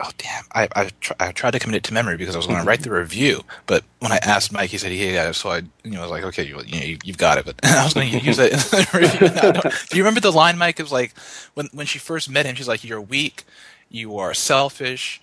[0.00, 0.44] oh damn!
[0.52, 2.64] I I, tr- I tried to commit it to memory because I was going to
[2.64, 5.58] write the review, but when I asked Mike, he said he had it, so I
[5.84, 7.44] you know I was like, okay, you, you know, you, you've got it.
[7.46, 9.28] But I was going to use it in the review.
[9.42, 9.60] No, no.
[9.90, 10.78] Do you remember the line, Mike?
[10.78, 11.14] It was like
[11.54, 13.44] when when she first met him, she's like, "You're weak,
[13.88, 15.20] you are selfish,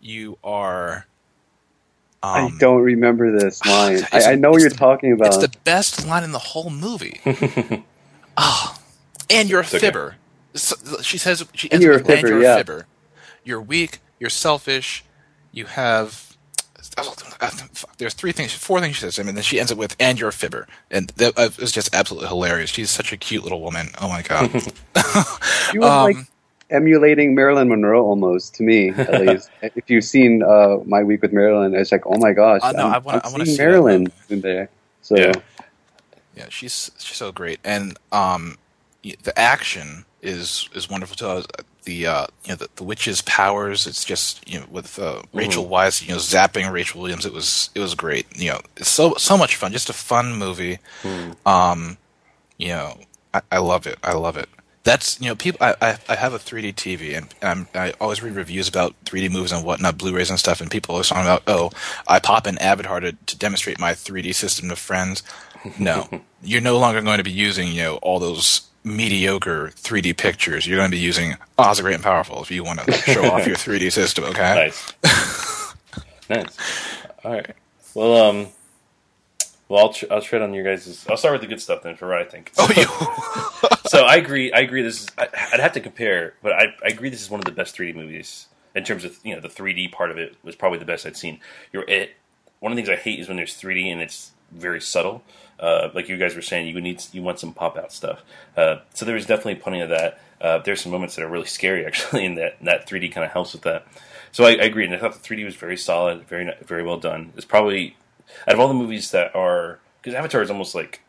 [0.00, 1.06] you are."
[2.20, 4.00] I Um, don't remember this line.
[4.12, 5.28] I, I know what you're the- talking about.
[5.28, 7.20] It's the best line in the whole movie.
[8.36, 8.76] oh,
[9.30, 9.78] and you're a okay.
[9.78, 10.16] fibber.
[10.54, 12.54] So, she says she And ends you're a with, and you're yeah.
[12.54, 12.86] a fibber.
[13.44, 14.00] You're weak.
[14.20, 15.04] You're selfish.
[15.52, 16.36] You have.
[17.98, 20.18] There's three things, four things she says, I mean, then she ends it with, "And
[20.18, 22.70] you're a fibber," and that was just absolutely hilarious.
[22.70, 23.88] She's such a cute little woman.
[24.00, 24.50] Oh my god!
[25.70, 26.26] She was like Um,
[26.70, 29.50] emulating Marilyn Monroe almost to me, at least.
[29.62, 32.86] if you've seen uh, My Week with Marilyn, it's like, oh my gosh, Uh, no,
[32.86, 34.12] I'm, I wanna- I'm I seeing see Marilyn movie.
[34.30, 34.68] in there.
[35.02, 35.32] So Yeah.
[36.36, 38.58] Yeah, she's she's so great, and um,
[39.02, 41.46] the action is is wonderful to I was-
[41.84, 43.86] The uh, you know the, the witch's powers.
[43.86, 47.24] It's just you know with uh, Rachel Weisz, you know zapping Rachel Williams.
[47.24, 48.26] It was it was great.
[48.36, 49.72] You know, it's so so much fun.
[49.72, 50.78] Just a fun movie.
[51.46, 51.96] Um,
[52.58, 52.98] you know,
[53.32, 53.98] I, I love it.
[54.02, 54.48] I love it.
[54.84, 55.58] That's you know people.
[55.64, 59.30] I, I I have a 3D TV and um, I always read reviews about 3D
[59.30, 61.70] movies and whatnot, Blu-rays and stuff, and people always talking about oh
[62.06, 65.22] I pop in Avatar to, to demonstrate my 3D system to friends.
[65.78, 66.08] No,
[66.42, 68.62] you're no longer going to be using you know all those
[68.96, 70.66] mediocre 3D pictures.
[70.66, 73.46] You're going to be using Oz Great and Powerful if you want to show off
[73.46, 74.24] your 3D system.
[74.24, 74.54] Okay.
[74.54, 74.92] Nice.
[76.30, 76.56] nice.
[77.24, 77.54] All right.
[77.94, 78.48] Well, um,
[79.68, 81.06] well, I'll, tr- I'll tread on your guys'.
[81.08, 82.52] I'll start with the good stuff then for what I think.
[82.58, 83.78] Oh, you.
[83.88, 84.52] so I agree.
[84.52, 84.82] I agree.
[84.82, 85.08] This is.
[85.18, 87.10] I, I'd have to compare, but I, I agree.
[87.10, 89.92] This is one of the best 3D movies in terms of you know the 3D
[89.92, 91.40] part of it was probably the best I'd seen.
[91.72, 92.12] You're it.
[92.60, 95.22] One of the things I hate is when there's 3D and it's very subtle.
[95.60, 98.22] Uh, like you guys were saying, you need you want some pop out stuff.
[98.56, 100.20] Uh, so there was definitely plenty of that.
[100.40, 103.32] Uh, there's some moments that are really scary actually, and that that 3D kind of
[103.32, 103.86] helps with that.
[104.30, 106.98] So I, I agree, and I thought the 3D was very solid, very very well
[106.98, 107.32] done.
[107.36, 107.96] It's probably
[108.46, 111.00] out of all the movies that are because Avatar is almost like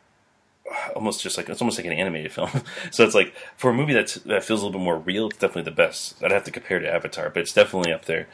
[0.96, 2.50] almost just like it's almost like an animated film.
[2.90, 5.38] so it's like for a movie that's that feels a little bit more real, it's
[5.38, 6.22] definitely the best.
[6.22, 8.28] I'd have to compare to Avatar, but it's definitely up there.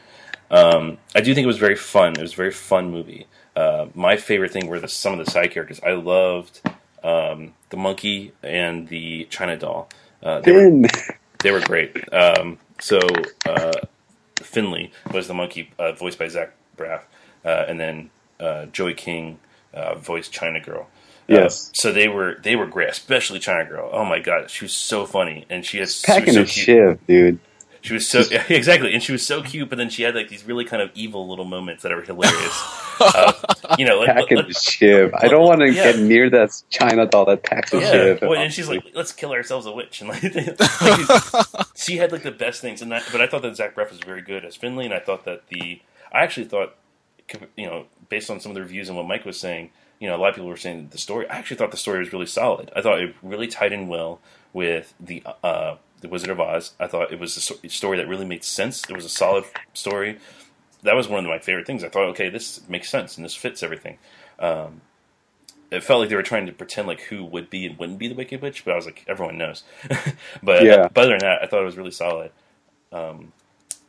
[0.49, 2.13] Um, I do think it was very fun.
[2.13, 3.27] It was a very fun movie.
[3.55, 5.79] Uh, my favorite thing were the, some of the side characters.
[5.85, 6.61] I loved
[7.03, 9.89] um, the monkey and the China doll.
[10.21, 10.87] Uh, they, were,
[11.39, 12.13] they were great.
[12.13, 12.99] Um, so
[13.45, 13.73] uh,
[14.41, 17.01] Finley was the monkey, uh, voiced by Zach Braff,
[17.43, 19.39] uh, and then uh, Joey King
[19.73, 20.87] uh, voiced China Girl.
[21.27, 21.71] Yes.
[21.73, 23.89] so they were they were great, especially China Girl.
[23.91, 26.65] Oh my god, she was so funny, and she has Packing a was so cute.
[26.65, 27.39] shiv, dude.
[27.87, 29.69] She was so yeah, exactly, and she was so cute.
[29.69, 32.61] But then she had like these really kind of evil little moments that are hilarious.
[32.99, 33.31] uh,
[33.77, 35.13] you know, like, Packing let- a shiv.
[35.13, 35.91] I don't want to Yeah.
[35.93, 38.21] get near that China doll that packs a yeah, shiv.
[38.21, 40.23] well, and she's like, "Let's kill ourselves a witch," and like,
[40.81, 42.81] like, she had like the best things.
[42.81, 44.99] And that, but I thought that Zach Braff was very good as Finley, and I
[44.99, 46.75] thought that the I actually thought,
[47.55, 49.69] you know, based on some of the reviews and what Mike was saying,
[49.99, 51.29] you know, a lot of people were saying the story.
[51.29, 52.71] I actually thought the story was really solid.
[52.75, 54.19] I thought it really tied in well
[54.53, 56.73] with the uh, the Wizard of Oz.
[56.79, 58.83] I thought it was a story that really made sense.
[58.89, 60.19] It was a solid story.
[60.83, 61.83] That was one of my favorite things.
[61.83, 63.97] I thought, okay, this makes sense and this fits everything.
[64.39, 64.81] Um,
[65.71, 68.07] it felt like they were trying to pretend like who would be and wouldn't be
[68.07, 69.63] the Wicked Witch, but I was like, everyone knows.
[70.43, 70.87] but Yeah.
[70.93, 72.31] but other than that, I thought it was really solid.
[72.91, 73.33] Um,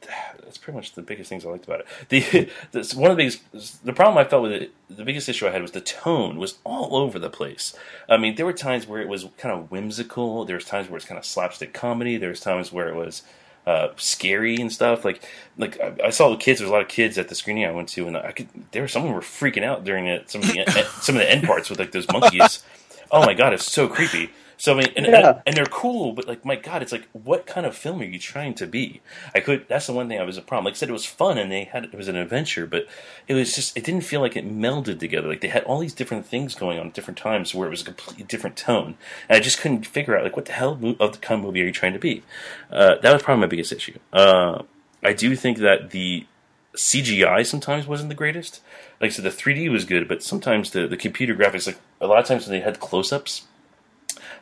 [0.42, 1.87] that's pretty much the biggest things I liked about it.
[2.09, 5.47] The, the one of the biggest the problem I felt with it, the biggest issue
[5.47, 7.75] I had was the tone was all over the place.
[8.09, 10.44] I mean, there were times where it was kind of whimsical.
[10.44, 12.16] There was times where it's kind of slapstick comedy.
[12.16, 13.23] There was times where it was
[13.66, 15.05] uh, scary and stuff.
[15.05, 15.23] Like
[15.57, 16.59] like I, I saw the kids.
[16.59, 18.83] There's a lot of kids at the screening I went to, and I could there
[18.83, 20.64] were some of them were freaking out during it, some of the
[21.01, 22.62] some of the end parts with like those monkeys.
[23.11, 24.29] Oh my god, it's so creepy.
[24.61, 25.29] So I mean, and, Yeah.
[25.31, 28.05] and, and they're cool, but like, my God, it's like, what kind of film are
[28.05, 29.01] you trying to be?
[29.35, 29.66] I could.
[29.68, 30.64] That's the one thing I was a problem.
[30.64, 32.87] Like I said, it was fun and they had it was an adventure, but
[33.29, 35.29] it was just it didn't feel like it melded together.
[35.29, 37.83] Like they had all these different things going on at different times where it was
[37.83, 38.97] a completely different tone,
[39.29, 41.47] and I just couldn't figure out like what the hell mo- of the kind of
[41.47, 42.23] movie are you trying to be?
[42.71, 43.99] Uh, that was probably my biggest issue.
[44.12, 44.62] Uh,
[45.05, 46.27] I do think that the
[46.77, 48.61] CGI sometimes wasn't the greatest.
[49.01, 52.07] Like I said, the 3D was good, but sometimes the, the computer graphics, like a
[52.07, 53.42] lot of times when they had close ups,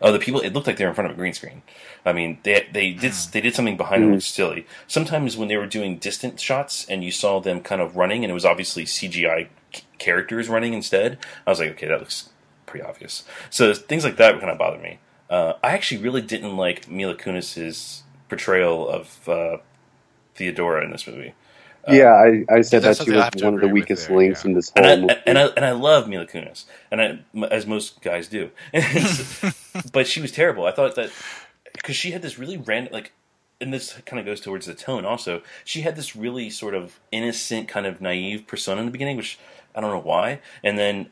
[0.03, 1.63] uh, the people it looked like they were in front of a green screen.
[2.05, 4.67] I mean, they they did they did something behind it, which is silly.
[4.87, 8.31] Sometimes when they were doing distant shots and you saw them kind of running, and
[8.31, 12.31] it was obviously CGI c- characters running instead, I was like, okay, that looks
[12.67, 13.25] pretty obvious.
[13.51, 14.99] So things like that kind of bothered me.
[15.29, 19.59] Uh, I actually really didn't like Mila Kunis's portrayal of uh,
[20.35, 21.35] Theodora in this movie.
[21.88, 24.49] Yeah, I, I said that she was one of the weakest there, links yeah.
[24.49, 25.14] in this whole and movie.
[25.14, 28.51] I, and I and I love Mila Kunis, and I, as most guys do.
[29.92, 30.64] but she was terrible.
[30.66, 31.11] I thought that
[31.72, 33.12] because she had this really random, like,
[33.61, 35.05] and this kind of goes towards the tone.
[35.05, 39.16] Also, she had this really sort of innocent, kind of naive persona in the beginning,
[39.16, 39.38] which
[39.75, 41.11] I don't know why, and then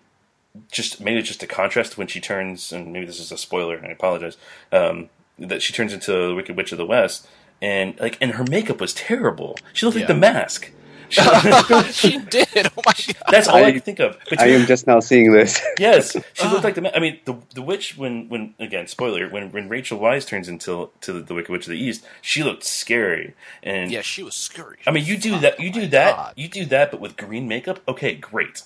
[0.71, 3.77] just maybe it's just a contrast when she turns, and maybe this is a spoiler,
[3.77, 4.37] and I apologize.
[4.73, 7.27] Um, that she turns into the Wicked Witch of the West,
[7.63, 9.57] and like, and her makeup was terrible.
[9.73, 10.71] She looked like the mask.
[11.11, 11.21] She-
[11.93, 12.49] she did.
[12.77, 13.17] Oh my god.
[13.31, 14.17] that's all I, I- can think of.
[14.39, 15.61] I am just now seeing this.
[15.79, 16.81] Yes, she looked like the.
[16.81, 20.49] ma- I mean, the the witch when when again spoiler when when Rachel Weisz turns
[20.49, 23.35] into to the, the Wicked Witch of the East, she looked scary.
[23.63, 24.79] And Yeah, she was scary.
[24.87, 26.33] I mean, you do Fuck, that, you oh do that, God.
[26.37, 27.81] you do that, but with green makeup.
[27.87, 28.63] Okay, great.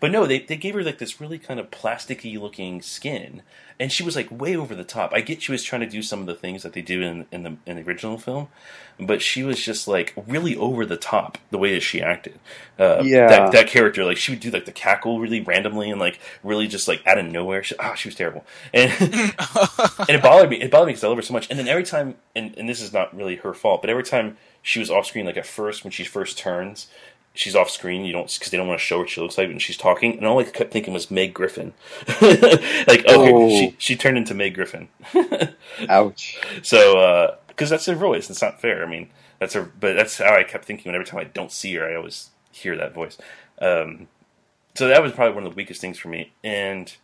[0.00, 3.42] but no, they they gave her like this really kind of plasticky looking skin,
[3.80, 5.12] and she was like way over the top.
[5.14, 7.26] I get she was trying to do some of the things that they do in
[7.32, 8.48] in the in the original film,
[8.98, 12.40] but she was just like really over the top the way that she acted.
[12.78, 13.28] Uh, Yeah.
[13.28, 16.66] that that character like she would do like the cackle really randomly and like really
[16.66, 17.62] just like out of nowhere.
[17.62, 18.92] She, ah, she was terrible, and
[20.08, 20.60] and it bothered me.
[20.60, 21.48] It bothered me because I love her so much.
[21.50, 24.36] And then every time, and, and this is not really her fault, but every time
[24.62, 26.88] she was off screen, like at first when she first turns,
[27.38, 28.04] she's off screen.
[28.04, 30.16] You don't because they don't want to show what she looks like when she's talking.
[30.18, 31.72] And all I kept thinking was Meg Griffin.
[32.20, 33.48] like okay, Oh.
[33.48, 34.88] she she turned into Meg Griffin.
[35.88, 36.38] Ouch.
[36.62, 38.84] So because that's her voice, it's not fair.
[38.84, 40.88] I mean, that's her, but that's how I kept thinking.
[40.88, 43.16] And every time I don't see her, I always hear that voice.
[43.60, 44.08] Um,
[44.74, 46.94] so that was probably one of the weakest things for me, and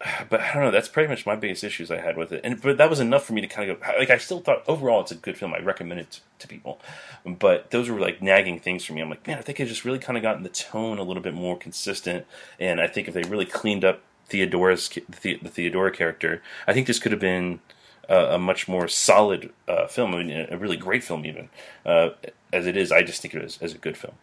[0.30, 0.70] but I don't know.
[0.70, 3.24] That's pretty much my biggest issues I had with it, and but that was enough
[3.24, 3.86] for me to kind of go.
[3.98, 5.54] Like I still thought overall it's a good film.
[5.54, 6.80] I recommend it to people,
[7.24, 9.00] but those were like nagging things for me.
[9.00, 11.22] I'm like, man, I think I just really kind of gotten the tone a little
[11.22, 12.26] bit more consistent,
[12.58, 16.86] and I think if they really cleaned up Theodora's the, the Theodora character, I think
[16.86, 17.60] this could have been
[18.08, 20.14] a, a much more solid uh, film.
[20.14, 21.50] I mean, a really great film, even
[21.84, 22.10] uh,
[22.52, 22.90] as it is.
[22.90, 24.14] I just think it is as a good film.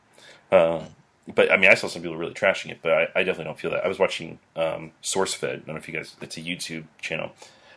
[0.51, 0.85] Uh,
[1.33, 3.59] but I mean, I saw some people really trashing it, but I, I definitely don't
[3.59, 3.83] feel that.
[3.83, 5.43] I was watching um, SourceFed.
[5.49, 6.15] I don't know if you guys.
[6.21, 7.31] It's a YouTube channel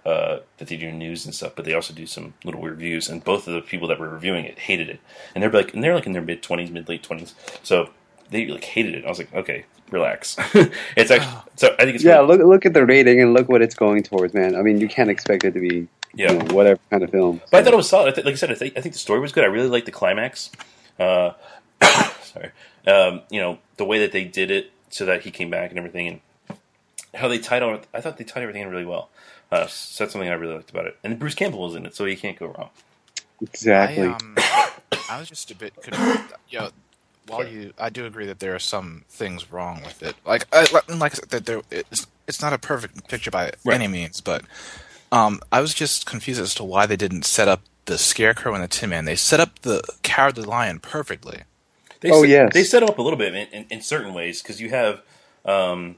[0.07, 3.09] uh, that they do news and stuff, but they also do some little weird reviews.
[3.09, 5.01] And both of the people that were reviewing it hated it,
[5.35, 7.35] and they're like, and they're like in their mid twenties, mid late twenties.
[7.63, 7.91] So
[8.31, 9.05] they like hated it.
[9.05, 10.37] I was like, okay, relax.
[10.97, 11.37] it's actually.
[11.57, 13.75] So I think it's Yeah, really- look look at the rating and look what it's
[13.75, 14.55] going towards, man.
[14.57, 16.33] I mean, you can't expect it to be Yeah.
[16.33, 17.43] you know, whatever kind of film.
[17.51, 18.09] But I thought it was solid.
[18.09, 19.45] I th- like I said, I think, I think the story was good.
[19.45, 20.51] I really liked the climax.
[20.99, 21.33] Uh,
[22.33, 22.51] sorry,
[22.87, 25.79] um, you know the way that they did it, so that he came back and
[25.79, 26.59] everything, and
[27.15, 27.81] how they tied on.
[27.95, 29.09] I thought they tied everything in really well.
[29.53, 30.97] Uh, so that's something I really liked about it.
[31.03, 32.71] And Bruce Campbell was in it, so you can't go wrong.
[33.43, 34.07] exactly.
[34.07, 34.37] I, um,
[35.11, 35.73] I was just a bit.
[35.83, 36.71] Con- you know,
[37.27, 40.15] while you, I do agree that there are some things wrong with it.
[40.25, 43.53] Like, I, like like I said, that there, it's, it's not a perfect picture by
[43.65, 43.75] Right.
[43.75, 44.45] any means, but
[45.13, 48.63] um, I was just confused as to why they didn't set up the Scarecrow and
[48.63, 49.05] the Tin Man.
[49.05, 51.43] They set up the Cowardly Lion perfectly.
[52.01, 52.51] They Oh, set, yes.
[52.55, 55.03] they set it up a little bit in, in, in certain ways because you have
[55.45, 55.97] um,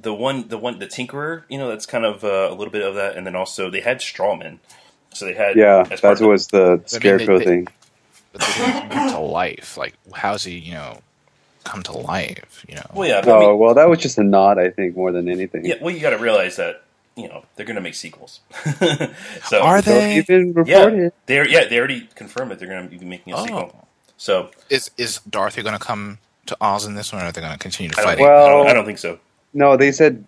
[0.00, 1.44] the one, the one, the Tinkerer.
[1.48, 3.80] You know, that's kind of uh, a little bit of that, and then also they
[3.80, 4.58] had Strawman.
[5.12, 7.68] So they had yeah, as that of the- was the they- scarecrow they- thing.
[8.32, 9.76] But they didn't come to life.
[9.76, 10.98] Like, how's he, you know,
[11.62, 12.66] come to life?
[12.68, 14.70] You know, Well, yeah, but I Oh mean, well, that was just a nod, I
[14.70, 15.64] think, more than anything.
[15.64, 15.76] yeah.
[15.80, 16.82] Well, you got to realize that
[17.16, 18.40] you know they're going to make sequels.
[19.44, 20.16] so Are Don't they?
[20.16, 23.36] even report Yeah, they're yeah they already confirmed that they're going to be making a
[23.36, 23.44] Oh.
[23.44, 23.83] sequel.
[24.16, 27.40] So Is is Dorothy going to come to Oz in this one, or are they
[27.40, 28.16] going to continue to fight?
[28.18, 28.30] think, it?
[28.30, 29.18] I, don't, Well- I don't think so.
[29.52, 30.24] No, they said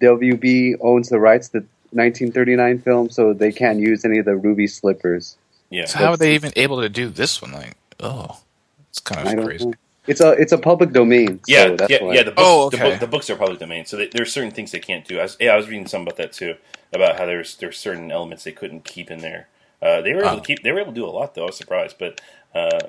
[0.00, 4.36] WB owns the rights to the 1939 film, so they can't use any of the
[4.36, 5.36] ruby slippers.
[5.70, 5.84] Yeah.
[5.86, 7.52] So how are they even able to do this one?
[7.52, 8.40] Like, oh,
[8.88, 9.66] it's kind of don't crazy.
[9.66, 9.74] know.
[10.06, 11.40] It's a it's a public domain.
[11.46, 12.14] Yeah, so that's yeah, why.
[12.14, 12.22] yeah.
[12.22, 12.90] The books, Oh, the, okay.
[12.92, 15.18] book, the books are public domain, so they, there's certain things they can't do.
[15.20, 16.54] I was, yeah, I was reading some about that too,
[16.92, 19.48] about how there's there's certain elements they couldn't keep in there.
[19.82, 20.36] Uh, they were able Oh.
[20.36, 20.62] to keep.
[20.62, 21.42] They were able to do a lot though.
[21.42, 22.20] I was surprised, but
[22.54, 22.80] uh,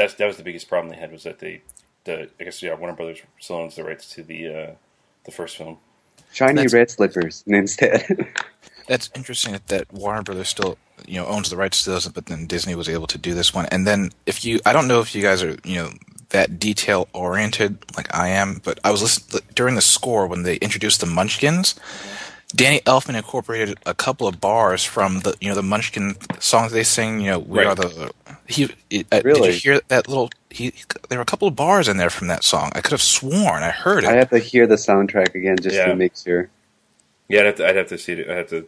[0.00, 1.62] that's that was the biggest problem they had was that they,
[2.04, 4.74] the I guess yeah, Warner Brothers still owns the rights to the uh,
[5.24, 5.78] the first film.
[6.32, 8.28] Shiny That's- red slippers instead.
[8.86, 12.26] That's interesting that, that Warner Brothers still you know owns the rights to those, but
[12.26, 13.66] then Disney was able to do this one.
[13.66, 15.90] And then if you, I don't know if you guys are you know
[16.30, 20.56] that detail oriented like I am, but I was listening during the score when they
[20.56, 21.74] introduced the Munchkins.
[22.54, 26.82] Danny Elfman incorporated a couple of bars from the you know the Munchkin songs they
[26.82, 27.20] sing.
[27.20, 27.66] You know, we Right.
[27.68, 28.12] are the.
[28.46, 28.68] He uh,
[29.20, 30.30] did you hear that little?
[30.50, 30.72] He
[31.08, 32.72] there were a couple of bars in there from that song.
[32.74, 34.10] I could have sworn I heard it.
[34.10, 35.86] I have to hear the soundtrack again just Yeah.
[35.86, 36.50] to make sure.
[37.28, 38.28] Yeah, I'd have to, I'd have to see it.
[38.28, 38.66] I'd have to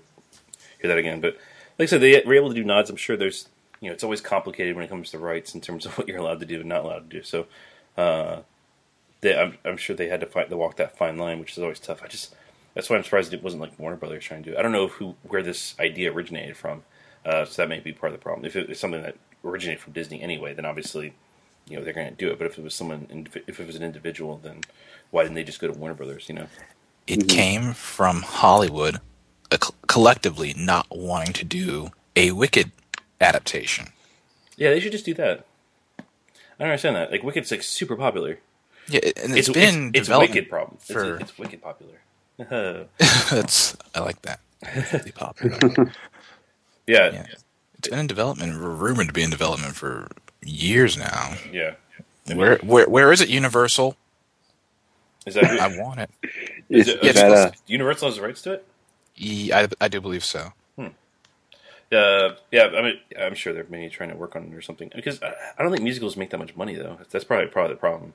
[0.81, 1.21] hear that again.
[1.21, 1.37] But
[1.79, 2.91] like I said, they were able to do nods.
[2.91, 3.49] I'm sure there's,
[3.81, 6.19] you know, it's always complicated when it comes to rights in terms of what you're
[6.19, 7.23] allowed to do and not allowed to do.
[7.25, 7.47] So,
[7.97, 8.43] uh,
[9.21, 11.59] they, I'm, I'm sure they had to fight to walk that fine line, which is
[11.59, 12.03] always tough.
[12.05, 12.35] I just
[12.75, 14.57] that's why I'm surprised it wasn't like Warner Brothers trying to do.
[14.57, 14.59] it.
[14.59, 16.83] I don't know who where this idea originated from.
[17.25, 18.45] Uh, so that may be part of the problem.
[18.45, 21.15] If it was something that originated from Disney anyway, then obviously,
[21.69, 22.39] you know, they're going to do it.
[22.39, 24.63] But if it was someone, if it was an individual, then
[25.11, 26.29] why didn't they just go to Warner Brothers?
[26.29, 26.47] You know.
[27.07, 29.01] It came from Hollywood
[29.51, 32.73] uh, co- collectively not wanting to do a Wicked
[33.21, 33.89] adaptation.
[34.57, 35.47] Yeah, they should just do that.
[35.99, 36.03] I
[36.59, 37.11] don't understand that.
[37.11, 38.39] Like Wicked's like super popular.
[38.89, 40.79] Yeah, and it's been it's, it's wicked problem.
[40.81, 42.01] It's, it's wicked popular.
[43.31, 44.41] That's I like that.
[44.93, 45.59] Really popular.
[46.87, 47.27] yeah, Yeah.
[47.79, 50.09] It's been in development, rumored to be in development for
[50.45, 51.35] years now.
[51.53, 51.75] yeah.
[52.33, 53.29] Where where where is it?
[53.29, 53.97] Universal.
[55.27, 56.11] Is that I want it.
[56.69, 58.67] is Is, it, is is that a, uh, Universal has the rights to it?
[59.17, 60.53] Yeah, I, I do believe so.
[60.77, 60.87] Hmm.
[61.91, 64.91] Uh, yeah, I mean, I'm sure they're maybe trying to work on it or something.
[64.95, 66.99] Because I, I don't think musicals make that much money, though.
[67.11, 68.15] That's probably probably the problem.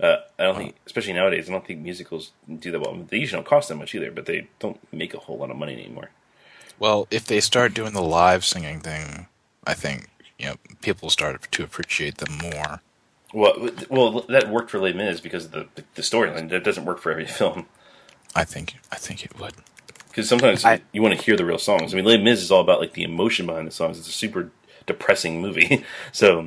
[0.00, 2.94] Uh, I don't think, especially nowadays, I don't think musicals do that well.
[3.08, 5.56] They usually don't cost that much either, but they don't make a whole lot of
[5.56, 6.10] money anymore.
[6.78, 9.26] Well, if they start doing the live singing thing,
[9.66, 12.80] I think you know people start to appreciate them more.
[13.34, 16.48] Well, well, that worked for Les Mis because of the the storyline.
[16.48, 17.66] That doesn't work for every film.
[18.34, 19.52] I think I think it would.
[20.08, 21.92] Because sometimes I- you want to hear the real songs.
[21.92, 23.98] I mean, Les Mis is all about like the emotion behind the songs.
[23.98, 24.50] It's a super
[24.86, 26.44] depressing movie, so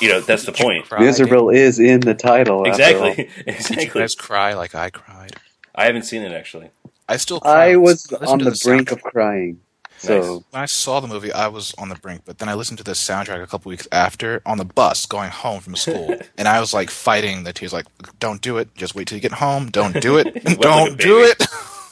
[0.00, 0.86] you know that's the point.
[0.88, 2.66] Cry, miserable is in the title.
[2.66, 2.82] after.
[2.82, 4.00] Exactly, Did you exactly.
[4.00, 5.32] guys cry like I cried?
[5.74, 6.70] I haven't seen it actually.
[7.08, 7.40] I still.
[7.40, 7.70] Cry.
[7.72, 8.92] I was Listen on to the brink soundtrack.
[8.92, 9.60] of crying.
[9.98, 12.78] So when I saw the movie, I was on the brink, but then I listened
[12.78, 16.48] to the soundtrack a couple weeks after on the bus going home from school, and
[16.48, 17.84] I was like fighting the tears, like,
[18.18, 18.74] "Don't do it!
[18.74, 19.70] Just wait till you get home!
[19.70, 20.34] Don't do it!
[20.34, 21.42] Wept like a Don't do it!"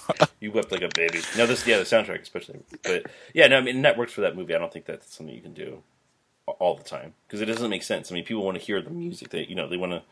[0.41, 1.21] You wept like a baby.
[1.37, 2.61] No, this yeah, the soundtrack especially.
[2.85, 4.55] But yeah, no, I mean that works for that movie.
[4.55, 5.83] I don't think that's something you can do
[6.47, 8.11] all the time because it doesn't make sense.
[8.11, 9.31] I mean, people want to hear the music.
[9.31, 10.03] They you know they want to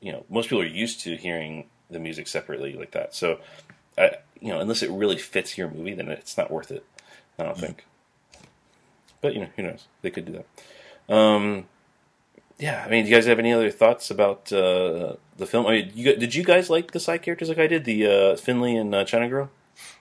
[0.00, 3.14] you know most people are used to hearing the music separately like that.
[3.14, 3.40] So
[3.96, 6.84] I you know unless it really fits your movie, then it's not worth it.
[7.38, 7.86] I don't think.
[9.20, 9.86] But you know who knows?
[10.02, 10.44] They could do
[11.08, 11.14] that.
[11.14, 11.66] Um,
[12.58, 15.66] yeah, I mean, do you guys have any other thoughts about uh, the film?
[15.66, 18.36] I mean, you, did you guys like the side characters like I did, the uh,
[18.36, 19.50] Finley and uh, China Girl?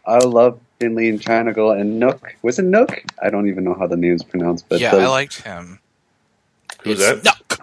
[0.06, 2.36] I love Finley and China Girl and Nook.
[2.42, 3.04] Was it Nook?
[3.22, 5.80] I don't even know how the name's pronounced, but yeah, the, I liked him.
[6.84, 7.60] Who's It's- that?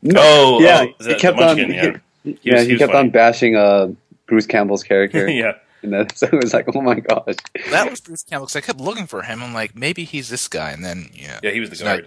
[0.00, 1.56] No, No, Oh, yeah, oh, he kept on.
[1.56, 1.96] Munchkin, yeah.
[2.22, 3.08] He, He yeah, was- he, he kept funny.
[3.08, 3.88] on bashing uh,
[4.26, 7.34] Bruce Campbell's character, yeah, and that, so it was like, oh my gosh.
[7.70, 8.46] that was Bruce Campbell.
[8.46, 9.42] Because I kept looking for him.
[9.42, 12.02] I'm like, maybe he's this guy, and then yeah, yeah, he was the It's not-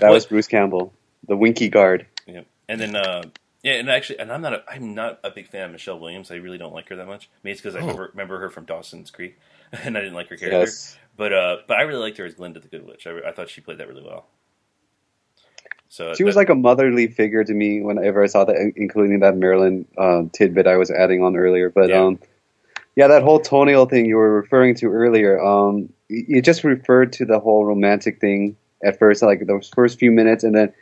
[0.00, 0.92] That What- was Bruce Campbell,
[1.28, 2.06] the Winky Guard.
[2.26, 3.22] Yeah, and then uh,
[3.62, 6.30] yeah, and actually, and I'm not a, I'm not a big fan of Michelle Williams.
[6.30, 7.28] I really don't like her that much.
[7.42, 7.82] Maybe it's because I Oh.
[7.82, 9.38] remember, remember her from Dawson's Creek,
[9.72, 10.60] and I didn't like her character.
[10.60, 13.06] Yes, But uh, but I really liked her as Glinda the Good Witch.
[13.06, 14.26] I, I thought she played that really well.
[15.88, 19.36] So she was like a motherly figure to me whenever I saw that, including that
[19.36, 21.70] Marilyn uh, tidbit I was adding on earlier.
[21.70, 22.02] But Yeah.
[22.02, 22.18] um,
[22.96, 25.40] yeah, that whole toenail thing you were referring to earlier.
[25.42, 30.10] Um, you just referred to the whole romantic thing at first, like those first few
[30.10, 30.72] minutes, and then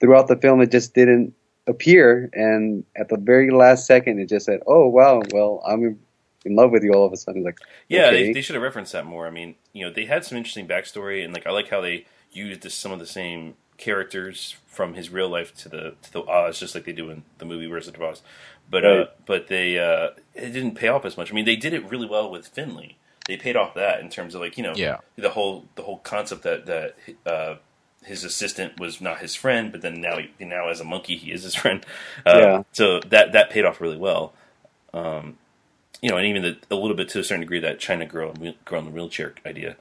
[0.00, 1.34] throughout the film, it just didn't
[1.66, 2.30] appear.
[2.32, 5.98] And at the very last second, it just said, "Oh wow, well I'm
[6.44, 8.26] in love with you." All of a sudden, like Yeah, okay.
[8.28, 9.26] they, they should have referenced that more.
[9.26, 12.06] I mean, you know, they had some interesting backstory, and like I like how they
[12.32, 16.22] used this, some of the same characters from his real life to the to the
[16.22, 18.22] Oz, just like they do in the movie Wizard of Oz.
[18.70, 21.30] But uh, but they uh, it didn't pay off as much.
[21.32, 22.96] I mean, they did it really well with Finley.
[23.26, 24.98] They paid off that in terms of like you know Yeah.
[25.16, 26.96] the whole the whole concept that that
[27.26, 27.56] uh,
[28.04, 31.32] his assistant was not his friend, but then now he, now as a monkey he
[31.32, 31.84] is his friend.
[32.26, 32.62] Uh, Yeah.
[32.72, 34.32] So that that paid off really well.
[34.92, 35.38] Um,
[36.02, 38.32] you know, and even the, a little bit to a certain degree that China girl
[38.64, 39.76] girl in the wheelchair idea.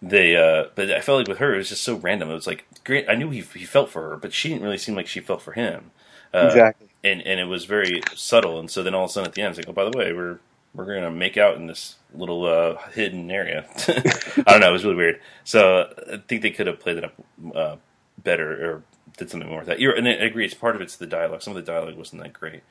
[0.00, 2.30] they, uh, but I felt like with her, it was just so random.
[2.30, 3.08] It was like great.
[3.08, 5.42] I knew he he felt for her, but she didn't really seem like she felt
[5.42, 5.90] for him.
[6.34, 6.88] Uh, exactly.
[7.04, 8.58] and and it was very subtle.
[8.58, 9.96] And so then all of a sudden at the end, it's like, oh, by the
[9.96, 10.38] way, we're
[10.74, 13.66] we're gonna make out in this little uh, hidden area.
[13.88, 14.70] I don't know.
[14.70, 15.20] It was really weird.
[15.44, 17.14] So I think they could have played it up
[17.54, 17.76] uh,
[18.22, 18.82] better or
[19.16, 19.80] did something more with that.
[19.80, 20.44] You're, and I agree.
[20.44, 21.42] It's part of it's the dialogue.
[21.42, 22.62] Some of the dialogue wasn't that great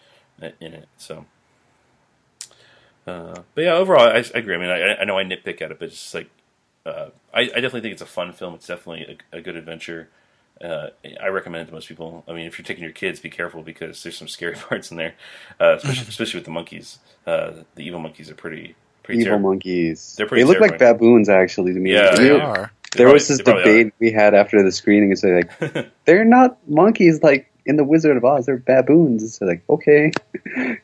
[0.41, 0.87] in it.
[0.97, 1.25] So.
[3.05, 4.55] Uh, but yeah, overall, I, I agree.
[4.55, 6.29] I mean, I, I, know I nitpick at it, but it's just like
[6.85, 8.53] uh, I, I, definitely think it's a fun film.
[8.53, 10.09] It's definitely a, a good adventure.
[10.63, 10.89] Uh,
[11.21, 12.23] I recommend it to most people.
[12.27, 14.97] I mean, if you're taking your kids, be careful because there's some scary parts in
[14.97, 15.15] there,
[15.59, 16.99] uh, especially, especially with the monkeys.
[17.25, 19.49] Uh, the evil monkeys are pretty pretty evil terrible.
[19.49, 20.15] monkeys.
[20.17, 21.93] They're pretty they look like baboons, actually, to me.
[21.93, 22.43] Yeah, They You- yeah.
[22.45, 22.71] are.
[22.93, 25.11] There probably- was this they probably debate we had after the screening.
[25.13, 25.49] It's like
[26.05, 28.45] they're not monkeys like in the Wizard of Oz.
[28.45, 29.23] They're baboons.
[29.23, 30.11] It's like okay,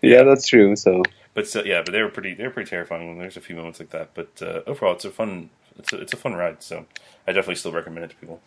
[0.01, 0.75] yeah, that's true.
[0.77, 1.03] So
[1.33, 3.19] But so, yeah, but they were pretty they were pretty terrifying.
[3.19, 6.13] There's a few moments like that, but uh, overall, it's a fun it's a, it's
[6.13, 6.63] a fun ride.
[6.63, 6.85] So
[7.27, 8.39] I definitely still recommend it to people.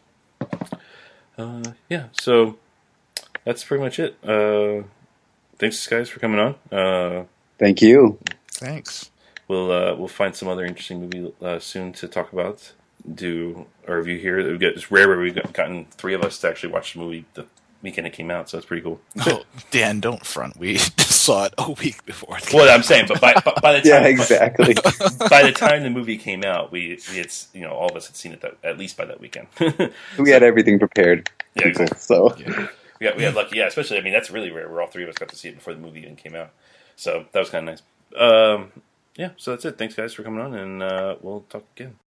[1.39, 2.59] Uh, yeah, so
[3.45, 4.17] that's pretty much it.
[4.25, 4.85] Uh,
[5.59, 6.55] thanks guys for coming on.
[6.77, 7.25] Uh,
[7.59, 8.19] thank you.
[8.53, 9.11] Thanks.
[9.49, 12.73] we'll uh, we'll find some other interesting movie uh, soon to talk about.
[13.15, 14.53] Do a review here.
[14.53, 17.25] We get it's rare where we've gotten three of us to actually watch the movie
[17.35, 17.47] the
[17.83, 19.01] weekend it came out, so it's pretty cool.
[19.27, 20.57] Oh, Dan, don't front.
[20.59, 22.39] We saw it a week before.
[22.53, 24.75] Well, I'm saying, but by, by, by the Yeah, time exactly.
[24.75, 28.07] by the time the movie came out, we, we had you know all of us
[28.07, 29.47] had seen it that, at least by that weekend.
[30.19, 31.31] we had everything prepared.
[31.55, 31.99] Yeah, people, exactly.
[31.99, 32.69] So Yeah.
[33.01, 33.67] we got we had lucky, yeah.
[33.67, 34.69] Especially, I mean, that's really rare.
[34.69, 36.51] Where all three of us got to see it before the movie even came out,
[36.97, 38.21] so that was kind of nice.
[38.21, 38.73] Um,
[39.17, 39.79] yeah, so that's it.
[39.79, 41.97] Thanks, guys, for coming on, and uh, we'll talk again.